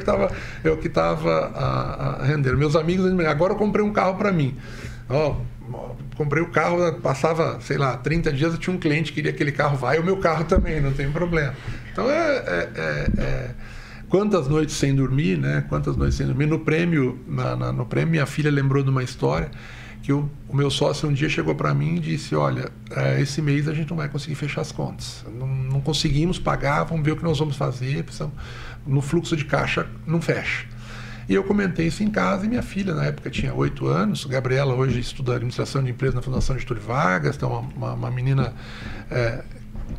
[0.63, 2.57] eu que estava a, a rendendo.
[2.57, 4.55] Meus amigos, agora eu comprei um carro para mim.
[5.09, 5.35] Ó,
[6.15, 9.51] comprei o carro, passava, sei lá, 30 dias, eu tinha um cliente que queria aquele
[9.51, 11.53] carro, vai o meu carro também, não tem problema.
[11.91, 13.49] Então é, é, é, é
[14.07, 15.65] quantas noites sem dormir, né?
[15.67, 16.45] Quantas noites sem dormir.
[16.45, 19.51] No prêmio, na, na, no prêmio, minha filha lembrou de uma história
[20.01, 23.41] que o, o meu sócio um dia chegou para mim e disse: Olha, é, esse
[23.41, 25.25] mês a gente não vai conseguir fechar as contas.
[25.37, 28.03] Não, não conseguimos pagar, vamos ver o que nós vamos fazer.
[28.03, 28.33] Precisamos,
[28.85, 30.65] no fluxo de caixa não fecha.
[31.29, 34.25] E eu comentei isso em casa e minha filha, na época, tinha oito anos.
[34.25, 38.51] Gabriela hoje estuda administração de empresa na Fundação Getúlio Vargas, então uma, uma, uma menina
[39.11, 39.43] é,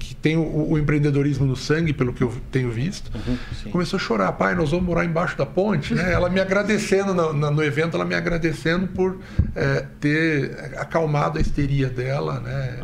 [0.00, 4.00] que tem o, o, empreendedorismo no sangue, pelo que eu tenho visto, uhum, começou a
[4.00, 4.32] chorar.
[4.32, 5.94] Pai, nós vamos morar embaixo da ponte.
[5.94, 6.12] Né?
[6.12, 9.20] Ela me agradecendo no, no, evento, ela me agradecendo por
[9.54, 12.40] é, ter acalmado a histeria dela.
[12.40, 12.78] Né?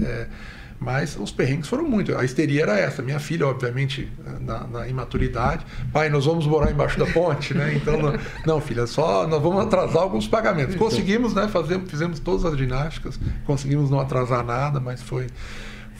[0.00, 0.26] É, é,
[0.78, 2.16] mas os perrengues foram muito.
[2.16, 3.02] A histeria era essa.
[3.02, 7.74] Minha filha, obviamente, na, na imaturidade, pai, nós vamos morar embaixo da ponte, né?
[7.74, 10.74] Então, não, não, filha, só nós vamos atrasar alguns pagamentos.
[10.74, 11.48] Conseguimos, né?
[11.86, 15.26] Fizemos todas as ginásticas, conseguimos não atrasar nada, mas foi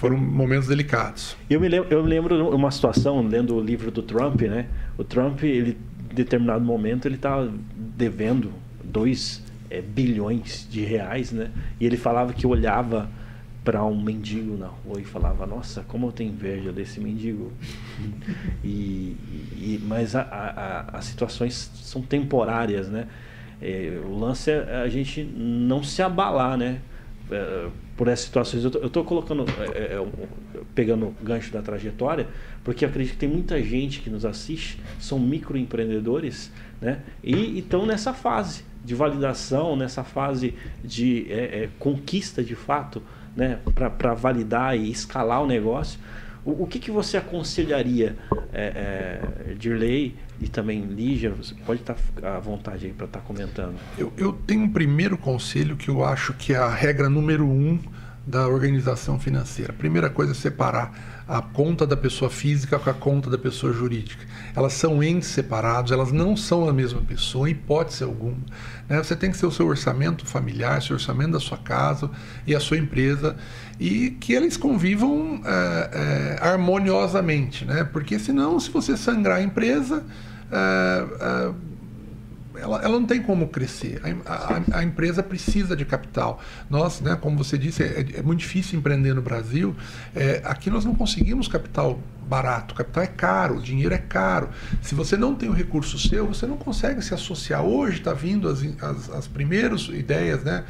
[0.03, 1.37] foram momentos delicados.
[1.49, 4.67] Eu me lembro, eu lembro uma situação lendo o livro do Trump, né?
[4.99, 5.79] O Trump, ele,
[6.11, 8.51] em determinado momento, ele estava devendo
[8.83, 11.53] 2 é, bilhões de reais, né?
[11.79, 13.09] E ele falava que olhava
[13.63, 17.53] para um mendigo na rua e falava: Nossa, como eu tenho inveja desse mendigo.
[18.65, 19.17] e,
[19.57, 23.07] e, mas a, a, as situações são temporárias, né?
[23.61, 26.81] É, o lance é a gente não se abalar, né?
[27.31, 27.69] É,
[28.03, 28.65] por essas situações.
[28.65, 32.27] Eu estou colocando, é, é, é pegando gancho da trajetória,
[32.65, 36.99] porque acredito que tem muita gente que nos assiste, são microempreendedores, né?
[37.23, 43.01] E estão nessa fase de validação, nessa fase de é, é, conquista de fato,
[43.37, 43.61] né?
[43.73, 46.01] Para validar e escalar o negócio.
[46.45, 48.17] O, o que, que você aconselharia,
[48.53, 51.31] é, é, Dirley e também Lígia?
[51.31, 53.77] Você pode estar tá à vontade aí para estar tá comentando.
[53.97, 57.79] Eu, eu tenho um primeiro conselho que eu acho que é a regra número um
[58.27, 59.73] da organização financeira.
[59.73, 63.73] A primeira coisa é separar a conta da pessoa física com a conta da pessoa
[63.73, 64.25] jurídica.
[64.55, 68.39] Elas são entes separados, elas não são a mesma pessoa, em hipótese alguma.
[68.89, 69.03] Né?
[69.03, 72.11] Você tem que ser o seu orçamento familiar, seu orçamento da sua casa
[72.47, 73.37] e a sua empresa,
[73.79, 77.85] e que eles convivam é, é, harmoniosamente, né?
[77.85, 80.05] porque senão, se você sangrar a empresa.
[80.51, 81.72] É, é
[82.63, 84.01] ela, ela não tem como crescer.
[84.25, 86.41] A, a, a, empresa precisa de capital.
[86.71, 89.75] Nós, né, como você disse, é, é muito difícil empreender no Brasil.
[90.15, 91.99] É, aqui nós não conseguimos capital
[92.29, 92.75] barato.
[92.75, 94.49] Capital é caro, dinheiro é caro.
[94.81, 97.63] Se você não tem o recurso seu, você não consegue se associar.
[97.63, 100.65] Hoje está vindo as, as, as, primeiras ideias, né?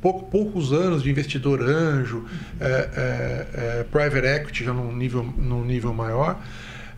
[0.00, 2.26] Pouco, poucos anos de investidor anjo,
[2.60, 6.40] é, é, é private equity já num nível, num nível maior.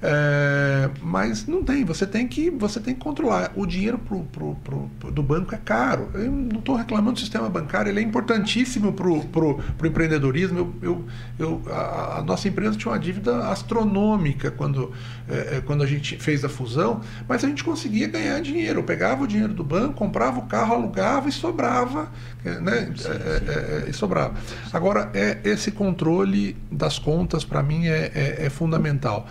[0.04, 3.52] É, mas não tem, você tem que, você tem que controlar.
[3.54, 6.10] O dinheiro pro, pro, pro, do banco é caro.
[6.14, 10.58] Eu não estou reclamando do sistema bancário, ele é importantíssimo para o empreendedorismo.
[10.58, 11.04] Eu, eu,
[11.38, 14.92] eu a, a, nossa empresa tinha uma dívida astronômica quando,
[15.28, 18.80] é, é, quando a gente fez a fusão, mas a gente conseguia ganhar dinheiro.
[18.80, 22.10] Eu pegava o dinheiro do banco, comprava o carro, alugava e sobrava.
[22.44, 22.86] Né?
[22.86, 23.08] Sim, sim.
[23.08, 24.34] É, é, e sobrava.
[24.72, 29.28] Agora, é, esse controle das contas, para mim, é, é fundamental.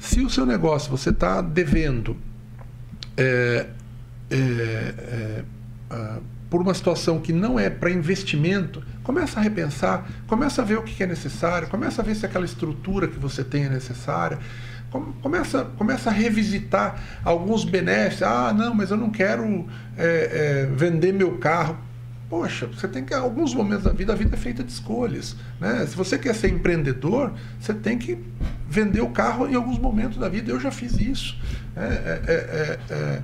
[0.00, 2.16] Se o seu negócio você está devendo
[3.16, 3.66] é,
[4.30, 4.94] é,
[5.90, 10.78] é, por uma situação que não é para investimento, começa a repensar, começa a ver
[10.78, 14.38] o que é necessário, começa a ver se aquela estrutura que você tem é necessária,
[15.20, 18.22] começa, começa a revisitar alguns benefícios.
[18.22, 21.76] Ah, não, mas eu não quero é, é, vender meu carro
[22.30, 25.34] Poxa, você tem que, em alguns momentos da vida, a vida é feita de escolhas.
[25.58, 25.84] Né?
[25.84, 28.16] Se você quer ser empreendedor, você tem que
[28.70, 30.52] vender o carro em alguns momentos da vida.
[30.52, 31.36] Eu já fiz isso.
[31.76, 31.82] É,
[32.28, 33.18] é, é,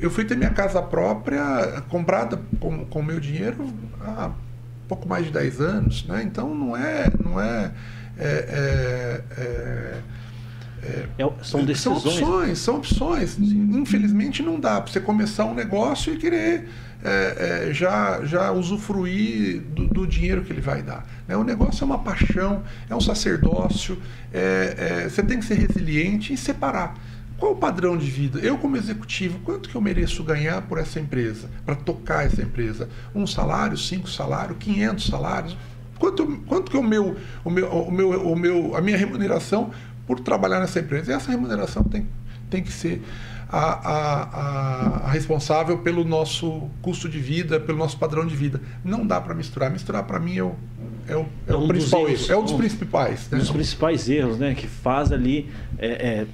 [0.00, 4.30] eu fui ter minha casa própria, comprada com o meu dinheiro há
[4.86, 6.06] pouco mais de 10 anos.
[6.06, 6.22] Né?
[6.22, 7.06] Então não é.
[7.22, 7.72] Não é,
[10.84, 12.02] É, é, são decisões.
[12.02, 13.30] São opções, são opções.
[13.30, 13.70] Sim.
[13.74, 16.68] Infelizmente não dá para você começar um negócio e querer
[17.02, 21.06] é, é, já, já usufruir do, do, dinheiro que ele vai dar.
[21.28, 21.36] Né?
[21.36, 23.98] O negócio é uma paixão, é um sacerdócio,
[24.32, 26.94] é, é, você tem que ser resiliente e separar.
[27.36, 28.38] Qual o padrão de vida?
[28.38, 32.88] Eu, como executivo, quanto que eu mereço ganhar por essa empresa, para tocar essa empresa?
[33.14, 35.56] Um salário, cinco salários, quinhentos salários?
[35.98, 39.70] Quanto, quanto que é o meu, o meu, o meu, o meu, a minha remuneração
[40.06, 41.12] por trabalhar nessa empresa?
[41.12, 42.06] E essa remuneração tem,
[42.50, 43.02] tem que ser
[43.48, 48.60] a, a, a, responsável pelo nosso custo de vida, pelo nosso padrão de vida.
[48.84, 49.70] Não dá para misturar.
[49.70, 50.54] Misturar, para mim, é o,
[51.06, 53.30] é o, é, é um principal erros, É um dos um, principais.
[53.30, 53.38] Né?
[53.38, 54.54] Um dos principais erros, né?
[54.54, 56.26] Que faz ali é, é,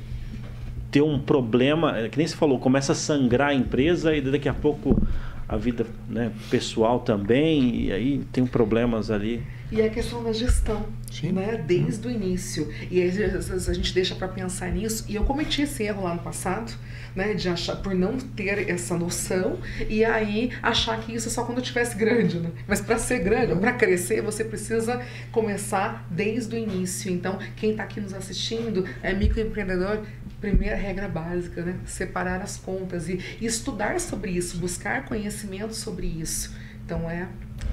[0.91, 4.49] ter um problema, é, que nem se falou, começa a sangrar a empresa e daqui
[4.49, 5.01] a pouco
[5.49, 9.43] a vida né, pessoal também, e aí tem problemas ali.
[9.71, 11.33] E a questão da gestão, Sim.
[11.33, 11.63] né?
[11.65, 12.73] Desde o início.
[12.91, 15.05] E vezes a gente deixa para pensar nisso.
[15.09, 16.73] E eu cometi esse erro lá no passado,
[17.15, 17.35] né?
[17.35, 19.59] De achar, por não ter essa noção,
[19.89, 22.51] e aí achar que isso é só quando tivesse grande, né?
[22.67, 25.01] Mas para ser grande, para crescer, você precisa
[25.31, 27.13] começar desde o início.
[27.13, 30.01] Então, quem está aqui nos assistindo é microempreendedor,
[30.41, 31.77] primeira regra básica, né?
[31.85, 36.53] Separar as contas e, e estudar sobre isso, buscar conhecimento sobre isso.
[36.85, 37.29] Então é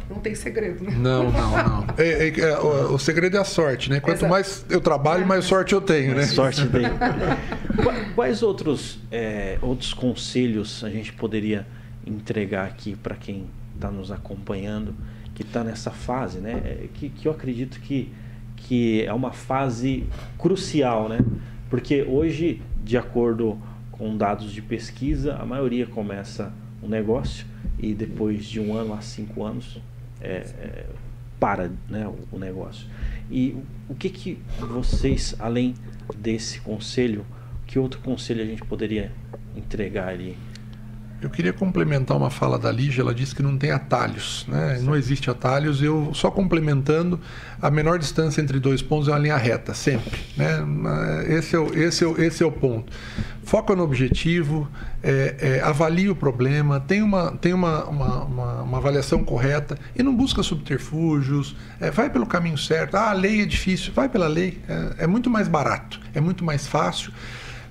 [0.10, 0.92] não tem segredo, né?
[0.98, 1.88] Não, não, não.
[1.98, 4.00] É, é, é, o, o, segredo é a sorte, né?
[4.00, 4.32] Quanto Exato.
[4.32, 6.24] mais eu trabalho, mais sorte eu tenho, né?
[6.24, 6.92] Sorte tenho.
[8.16, 11.68] Quais outros, é, outros conselhos a gente poderia
[12.06, 14.96] entregar aqui para quem está nos acompanhando,
[15.36, 16.62] que está nessa fase, né?
[16.64, 18.12] É, que, que eu acredito que,
[18.56, 20.08] que é uma fase
[20.38, 21.20] crucial, né?
[21.70, 23.58] Porque hoje, de acordo
[23.92, 27.46] com dados de pesquisa, a maioria começa um negócio
[27.78, 29.80] e depois de um ano a cinco anos
[30.22, 30.86] é, é,
[31.39, 32.88] para né, o, o, negócio.
[33.30, 33.55] E
[33.88, 35.76] o que, que vocês, além
[36.18, 37.26] desse conselho,
[37.65, 39.11] que outro conselho a gente poderia
[39.55, 40.38] entregar ali
[41.20, 44.80] eu queria complementar uma fala da Lígia, ela disse que não tem atalhos, né?
[44.84, 45.82] não existe atalhos.
[45.82, 47.20] Eu só complementando,
[47.59, 50.20] a menor distância entre dois pontos é uma linha reta, sempre.
[50.36, 50.63] Né?
[51.28, 52.93] Esse, é o, esse, é o, esse é o ponto.
[53.43, 54.70] Foca no objetivo,
[55.01, 60.03] é, é, avalie o problema, tem, uma, tem uma, uma, uma, uma avaliação correta e
[60.03, 62.95] não busca subterfúgios, é, vai pelo caminho certo.
[62.95, 66.43] Ah, a lei é difícil, vai pela lei, é, é muito mais barato, é muito
[66.45, 67.11] mais fácil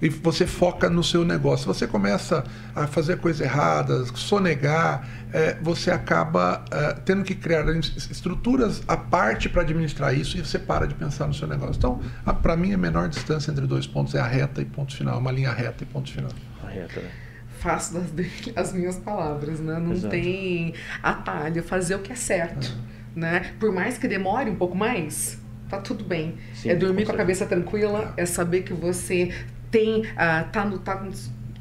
[0.00, 1.66] e você foca no seu negócio.
[1.66, 2.44] Você começa
[2.74, 9.48] a fazer coisas erradas, sonegar, é, você acaba é, tendo que criar estruturas à parte
[9.48, 11.76] para administrar isso e você para de pensar no seu negócio.
[11.76, 12.00] Então,
[12.42, 15.32] para mim, a menor distância entre dois pontos é a reta e ponto final, uma
[15.32, 16.30] linha reta e ponto final.
[16.62, 17.10] A reta, né?
[17.58, 18.06] Faço das,
[18.54, 19.78] as minhas palavras, né?
[19.78, 20.10] Não Exato.
[20.10, 22.72] tem atalho, fazer o que é certo.
[22.92, 22.96] É.
[23.18, 23.52] Né?
[23.58, 25.38] Por mais que demore um pouco mais,
[25.68, 26.36] tá tudo bem.
[26.54, 29.32] Sim, é dormir com, com a cabeça tranquila, é saber que você
[29.70, 31.10] tem uh, tá no tá com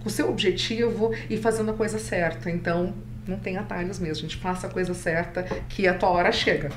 [0.06, 2.50] o seu objetivo e fazendo a coisa certa.
[2.50, 2.94] Então,
[3.28, 4.26] não tem atalhos mesmo.
[4.26, 6.70] A gente faça a coisa certa que a tua hora chega.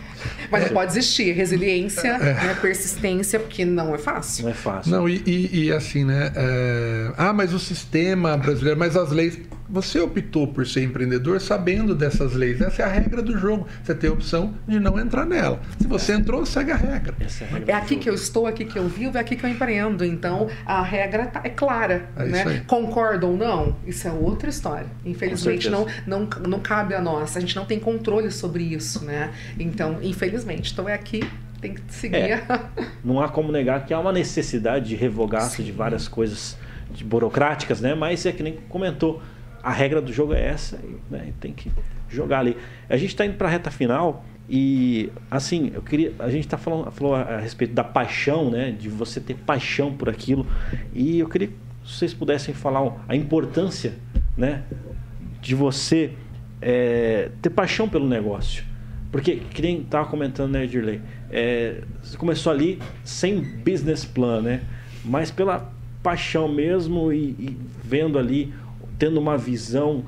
[0.50, 0.68] Mas é.
[0.70, 2.34] pode existir resiliência, é.
[2.34, 4.44] né, persistência, porque não é fácil.
[4.44, 4.90] Não é fácil.
[4.90, 6.32] Não, e, e, e assim, né?
[6.34, 7.12] É...
[7.16, 9.38] Ah, mas o sistema brasileiro, mas as leis.
[9.68, 12.60] Você optou por ser empreendedor sabendo dessas leis.
[12.60, 13.66] Essa é a regra do jogo.
[13.82, 15.60] Você tem a opção de não entrar nela.
[15.78, 17.14] Se você entrou, segue a regra.
[17.20, 18.02] Essa é, a regra é aqui jogo.
[18.02, 20.04] que eu estou, aqui que eu vivo, é aqui que eu empreendo.
[20.04, 22.08] Então, a regra tá, é clara.
[22.16, 22.64] É né?
[22.66, 23.76] Concorda ou não?
[23.86, 24.86] Isso é outra história.
[25.04, 27.36] Infelizmente, não, não, não cabe a nós.
[27.36, 29.04] A gente não tem controle sobre isso.
[29.04, 29.32] né?
[29.58, 30.72] Então, infelizmente.
[30.72, 31.22] Então, é aqui
[31.60, 32.16] tem que seguir.
[32.16, 32.44] É,
[33.04, 36.56] não há como negar que há uma necessidade de revogar-se de várias coisas
[36.90, 37.94] de burocráticas, né?
[37.94, 39.20] Mas é que nem comentou
[39.62, 40.78] a regra do jogo é essa,
[41.10, 41.32] né?
[41.40, 41.70] tem que
[42.08, 42.56] jogar ali.
[42.88, 46.56] A gente está indo para a reta final e assim, eu queria, a gente tá
[46.56, 50.46] falando, falou a, a, respeito da paixão, né, de você ter paixão por aquilo.
[50.94, 51.54] E eu queria que
[51.84, 53.94] vocês pudessem falar a importância,
[54.36, 54.62] né,
[55.40, 56.12] de você
[56.62, 58.64] é, ter paixão pelo negócio.
[59.12, 61.00] Porque, que nem estava comentando, né, Dirley?
[61.30, 64.62] É, você começou ali sem business plan, né?
[65.04, 68.52] Mas pela paixão mesmo e, e vendo ali
[68.98, 70.04] tendo uma visão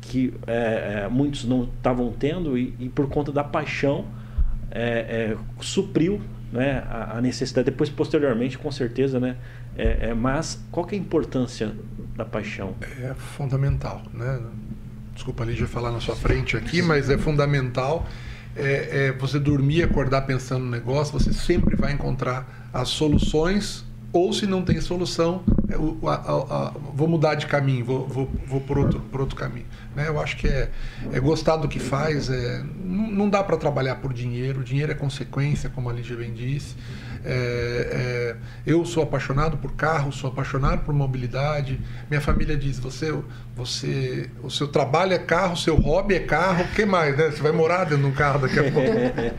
[0.00, 4.04] que é, é, muitos não estavam tendo e, e, por conta da paixão
[4.70, 6.20] é, é supriu
[6.52, 7.66] né, a, a, necessidade.
[7.66, 9.36] Depois, posteriormente, com certeza, né?
[9.76, 11.72] É, é, mas qual que é a importância
[12.16, 12.74] da paixão?
[12.80, 14.40] É fundamental, né?
[15.12, 18.06] Desculpa, Lígia, falar na sua frente aqui, mas é fundamental.
[18.54, 24.46] É, você dormir, acordar pensando no negócio, você sempre vai encontrar as soluções ou se
[24.46, 25.42] não tem solução,
[26.06, 29.66] a, a, vou mudar de caminho, vou, vou, vou por, outro, por outro caminho.
[29.94, 30.08] Né?
[30.08, 30.70] Eu acho que é,
[31.12, 35.68] é gostar do que faz, é, não dá para trabalhar por dinheiro, dinheiro é consequência,
[35.68, 36.76] como a Lígia bem disse.
[37.24, 41.80] É, é, eu sou apaixonado por carro, sou apaixonado por mobilidade.
[42.08, 43.12] Minha família diz: você,
[43.56, 47.16] você, o seu trabalho é carro, o seu hobby é carro, o que mais?
[47.16, 47.30] Né?
[47.30, 48.90] Você vai morar dentro de um carro daqui a pouco.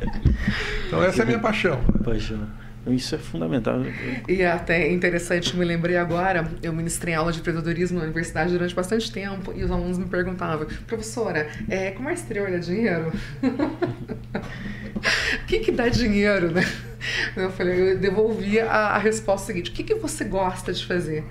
[0.85, 1.79] então essa é a minha paixão.
[2.03, 2.66] Paixão.
[2.89, 3.81] Isso é fundamental.
[4.27, 9.11] E até interessante, me lembrei agora, eu ministrei aula de empreendedorismo na universidade durante bastante
[9.11, 13.11] tempo e os alunos me perguntavam, professora, é, comércio exterior dá dinheiro?
[15.43, 16.63] O que, que dá dinheiro, né?
[17.35, 21.23] Eu falei, eu devolvi a, a resposta seguinte: o que, que você gosta de fazer?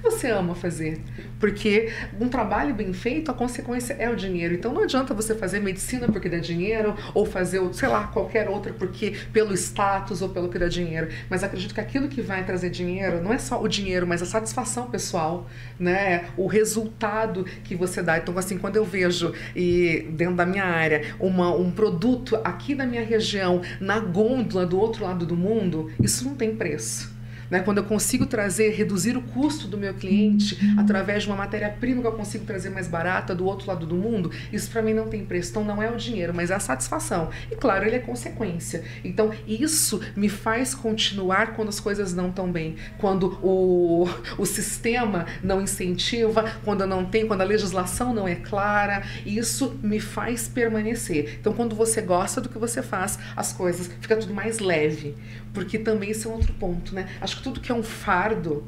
[0.00, 1.00] Que você ama fazer?
[1.38, 1.90] Porque
[2.20, 4.54] um trabalho bem feito, a consequência é o dinheiro.
[4.54, 8.72] Então não adianta você fazer medicina porque dá dinheiro, ou fazer, sei lá, qualquer outra
[8.72, 11.08] porque pelo status ou pelo que dá dinheiro.
[11.28, 14.26] Mas acredito que aquilo que vai trazer dinheiro não é só o dinheiro, mas a
[14.26, 15.48] satisfação pessoal,
[15.78, 16.26] né?
[16.36, 18.18] O resultado que você dá.
[18.18, 22.86] Então, assim, quando eu vejo e dentro da minha área uma, um produto aqui da
[22.86, 27.09] minha região na gôndola do outro lado do mundo, isso não tem preço
[27.50, 27.60] né?
[27.60, 32.06] quando eu consigo trazer, reduzir o custo do meu cliente através de uma matéria-prima que
[32.06, 35.24] eu consigo trazer mais barata do outro lado do mundo, isso para mim não tem
[35.24, 35.50] preço.
[35.50, 37.30] Então não é o dinheiro, mas é a satisfação.
[37.50, 38.84] E claro, ele é consequência.
[39.04, 45.26] Então isso me faz continuar quando as coisas não estão bem, quando o, o sistema
[45.42, 51.38] não incentiva, quando não tem, quando a legislação não é clara, isso me faz permanecer.
[51.40, 55.16] Então quando você gosta do que você faz, as coisas fica tudo mais leve,
[55.52, 57.08] porque também isso é outro ponto, né?
[57.20, 58.64] Acho que tudo que é um fardo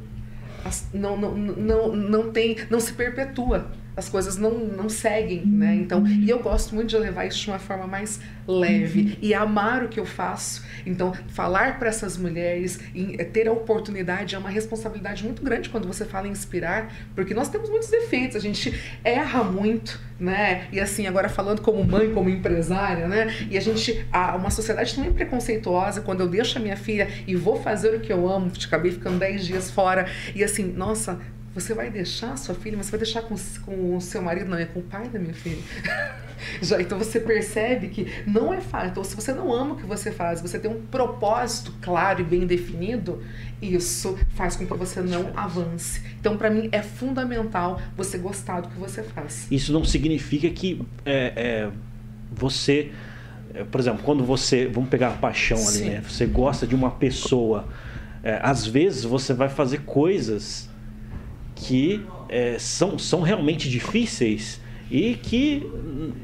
[0.93, 5.75] não, não, não, não tem, não se perpetua as coisas não, não seguem, né?
[5.75, 9.85] Então, e eu gosto muito de levar isso de uma forma mais leve e amar
[9.85, 10.65] o que eu faço.
[10.87, 15.87] Então, falar para essas mulheres, eh, ter a oportunidade é uma responsabilidade muito grande quando
[15.87, 20.67] você fala em inspirar, porque nós temos muitos defeitos, a gente erra muito, né?
[20.73, 23.35] E assim, agora falando como mãe, como empresária, né?
[23.51, 27.37] E a gente, a, uma sociedade também preconceituosa, quando eu deixo a minha filha e
[27.37, 31.21] vou fazer o que eu amo, acabei ficando 10 dias fora, e assim, nossa,
[31.55, 33.35] você vai deixar sua filha, mas você vai deixar com,
[33.65, 35.63] com o seu marido, não, é com o pai da minha filha.
[36.61, 38.91] Já, então você percebe que não é fácil.
[38.91, 42.25] Então, se você não ama o que você faz, você tem um propósito claro e
[42.25, 43.23] bem definido,
[43.61, 46.03] isso faz com que você não avance.
[46.19, 49.47] Então, para mim, é fundamental você gostar do que você faz.
[49.51, 51.71] Isso não significa que é, é,
[52.33, 52.91] você,
[53.55, 55.91] é, por exemplo, quando você, vamos pegar a paixão ali, Sim.
[55.91, 56.03] né?
[56.09, 57.69] Você gosta de uma pessoa,
[58.23, 60.72] é, às vezes você vai fazer coisas
[61.63, 64.61] que é, são, são realmente difíceis
[64.91, 65.67] e que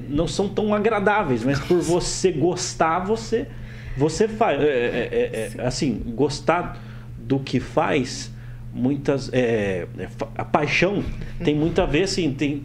[0.08, 3.46] não são tão agradáveis, mas por você gostar, você,
[3.96, 4.60] você faz.
[4.60, 6.82] É, é, é, é assim, gostar
[7.18, 8.30] do que faz
[8.72, 11.04] muitas é, é a paixão
[11.42, 12.64] tem muito a ver assim tem,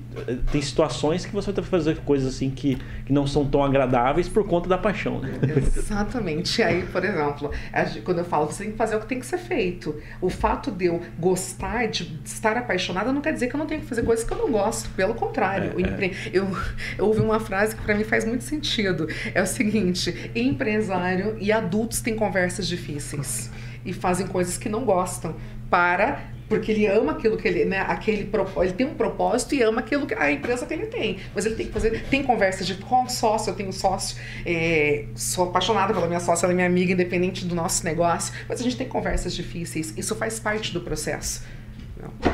[0.51, 3.64] tem situações que você vai ter que fazer coisas assim que, que não são tão
[3.64, 5.32] agradáveis por conta da paixão né?
[5.76, 6.62] exatamente.
[6.62, 7.51] Aí por exemplo
[8.04, 9.95] quando eu falo você tem que fazer o que tem que ser feito.
[10.22, 13.82] O fato de eu gostar de estar apaixonada não quer dizer que eu não tenho
[13.82, 14.89] que fazer coisas que eu não gosto.
[14.91, 16.12] Pelo contrário é, é.
[16.32, 16.47] eu,
[16.97, 19.08] eu ouvi uma frase que para mim faz muito sentido.
[19.34, 23.51] É o seguinte empresário e adultos têm conversas difíceis
[23.86, 25.36] e fazem coisas que não gostam
[25.74, 29.80] para porque ele ama aquilo que ele, né, aquele ele tem um propósito e ama
[29.80, 31.17] aquilo que a empresa que ele tem.
[31.34, 35.45] Mas ele tem que fazer, tem conversas de com sócio, eu tenho sócio, é, sou
[35.45, 38.78] apaixonada pela minha sócia, ela é minha amiga, independente do nosso negócio, mas a gente
[38.78, 39.95] tem conversas difíceis.
[39.97, 41.43] Isso faz parte do processo.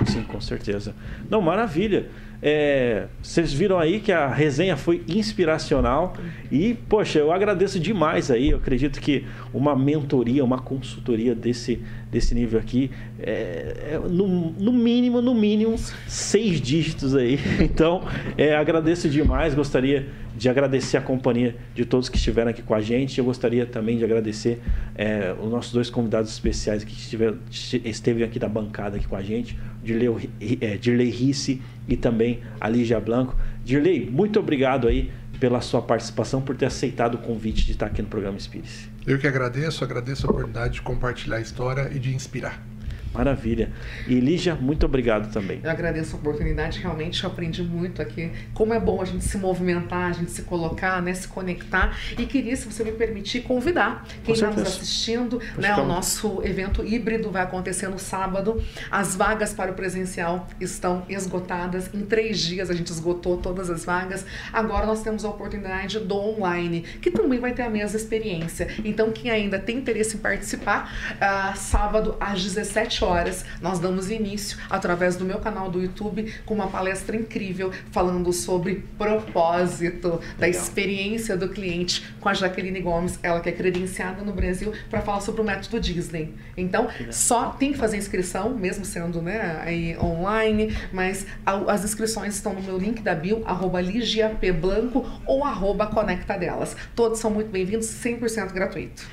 [0.06, 0.94] Sim, com certeza.
[1.30, 2.10] Não, maravilha.
[2.42, 6.14] É, vocês viram aí que a resenha foi inspiracional
[6.50, 8.52] e, poxa, eu agradeço demais aí.
[8.52, 14.72] Eu acredito que uma mentoria, uma consultoria desse, desse nível aqui, é, é no, no,
[14.72, 15.76] mínimo, no mínimo,
[16.08, 17.40] seis dígitos aí.
[17.60, 18.02] Então,
[18.38, 19.54] é, agradeço demais.
[19.54, 20.08] Gostaria
[20.40, 23.20] de agradecer a companhia de todos que estiveram aqui com a gente.
[23.20, 24.62] Eu gostaria também de agradecer
[24.96, 29.22] é, os nossos dois convidados especiais que estiveram, esteve aqui da bancada aqui com a
[29.22, 30.30] gente, Dirley,
[30.62, 33.36] é, Dirley Risse e também a Lígia Blanco.
[33.66, 35.12] Dirley, muito obrigado aí
[35.42, 38.90] pela sua participação, por ter aceitado o convite de estar aqui no programa Espírito.
[39.06, 42.69] Eu que agradeço, agradeço a oportunidade de compartilhar a história e de inspirar.
[43.14, 43.72] Maravilha.
[44.08, 45.60] E Lígia, muito obrigado também.
[45.64, 48.32] Eu agradeço a oportunidade, realmente eu aprendi muito aqui.
[48.54, 51.98] Como é bom a gente se movimentar, a gente se colocar, né, se conectar.
[52.18, 55.42] E queria, se você me permitir, convidar quem está nos assistindo.
[55.58, 58.62] Né, o nosso evento híbrido vai acontecer no sábado.
[58.92, 61.90] As vagas para o presencial estão esgotadas.
[61.94, 64.26] Em três dias a gente esgotou todas as vagas.
[64.54, 68.68] Agora nós temos a oportunidade do online, que também vai ter a mesma experiência.
[68.84, 74.12] Então, quem ainda tem interesse em participar, uh, sábado às 17 17 horas, nós damos
[74.12, 80.22] início através do meu canal do YouTube com uma palestra incrível falando sobre propósito Legal.
[80.38, 85.02] da experiência do cliente com a Jaqueline Gomes, ela que é credenciada no Brasil para
[85.02, 86.34] falar sobre o método Disney.
[86.58, 92.54] Então, só tem que fazer inscrição, mesmo sendo né, aí online, mas as inscrições estão
[92.54, 96.76] no meu link da bio, arroba ligiapblanco ou arroba conecta delas.
[96.96, 99.04] Todos são muito bem-vindos, 100% gratuito.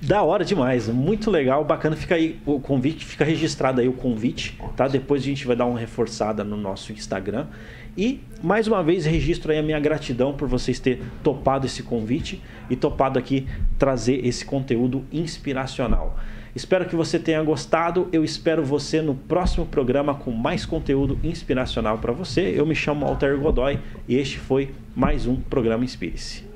[0.00, 1.96] Da hora demais, muito legal, bacana.
[1.96, 4.86] Fica aí o convite, fica registrado aí o convite, tá?
[4.86, 7.46] Depois a gente vai dar uma reforçada no nosso Instagram.
[7.96, 12.40] E mais uma vez registro aí a minha gratidão por vocês ter topado esse convite
[12.70, 16.16] e topado aqui trazer esse conteúdo inspiracional.
[16.54, 18.08] Espero que você tenha gostado.
[18.12, 22.54] Eu espero você no próximo programa com mais conteúdo inspiracional para você.
[22.56, 26.47] Eu me chamo Alter Godoy e este foi mais um programa Inspire-se.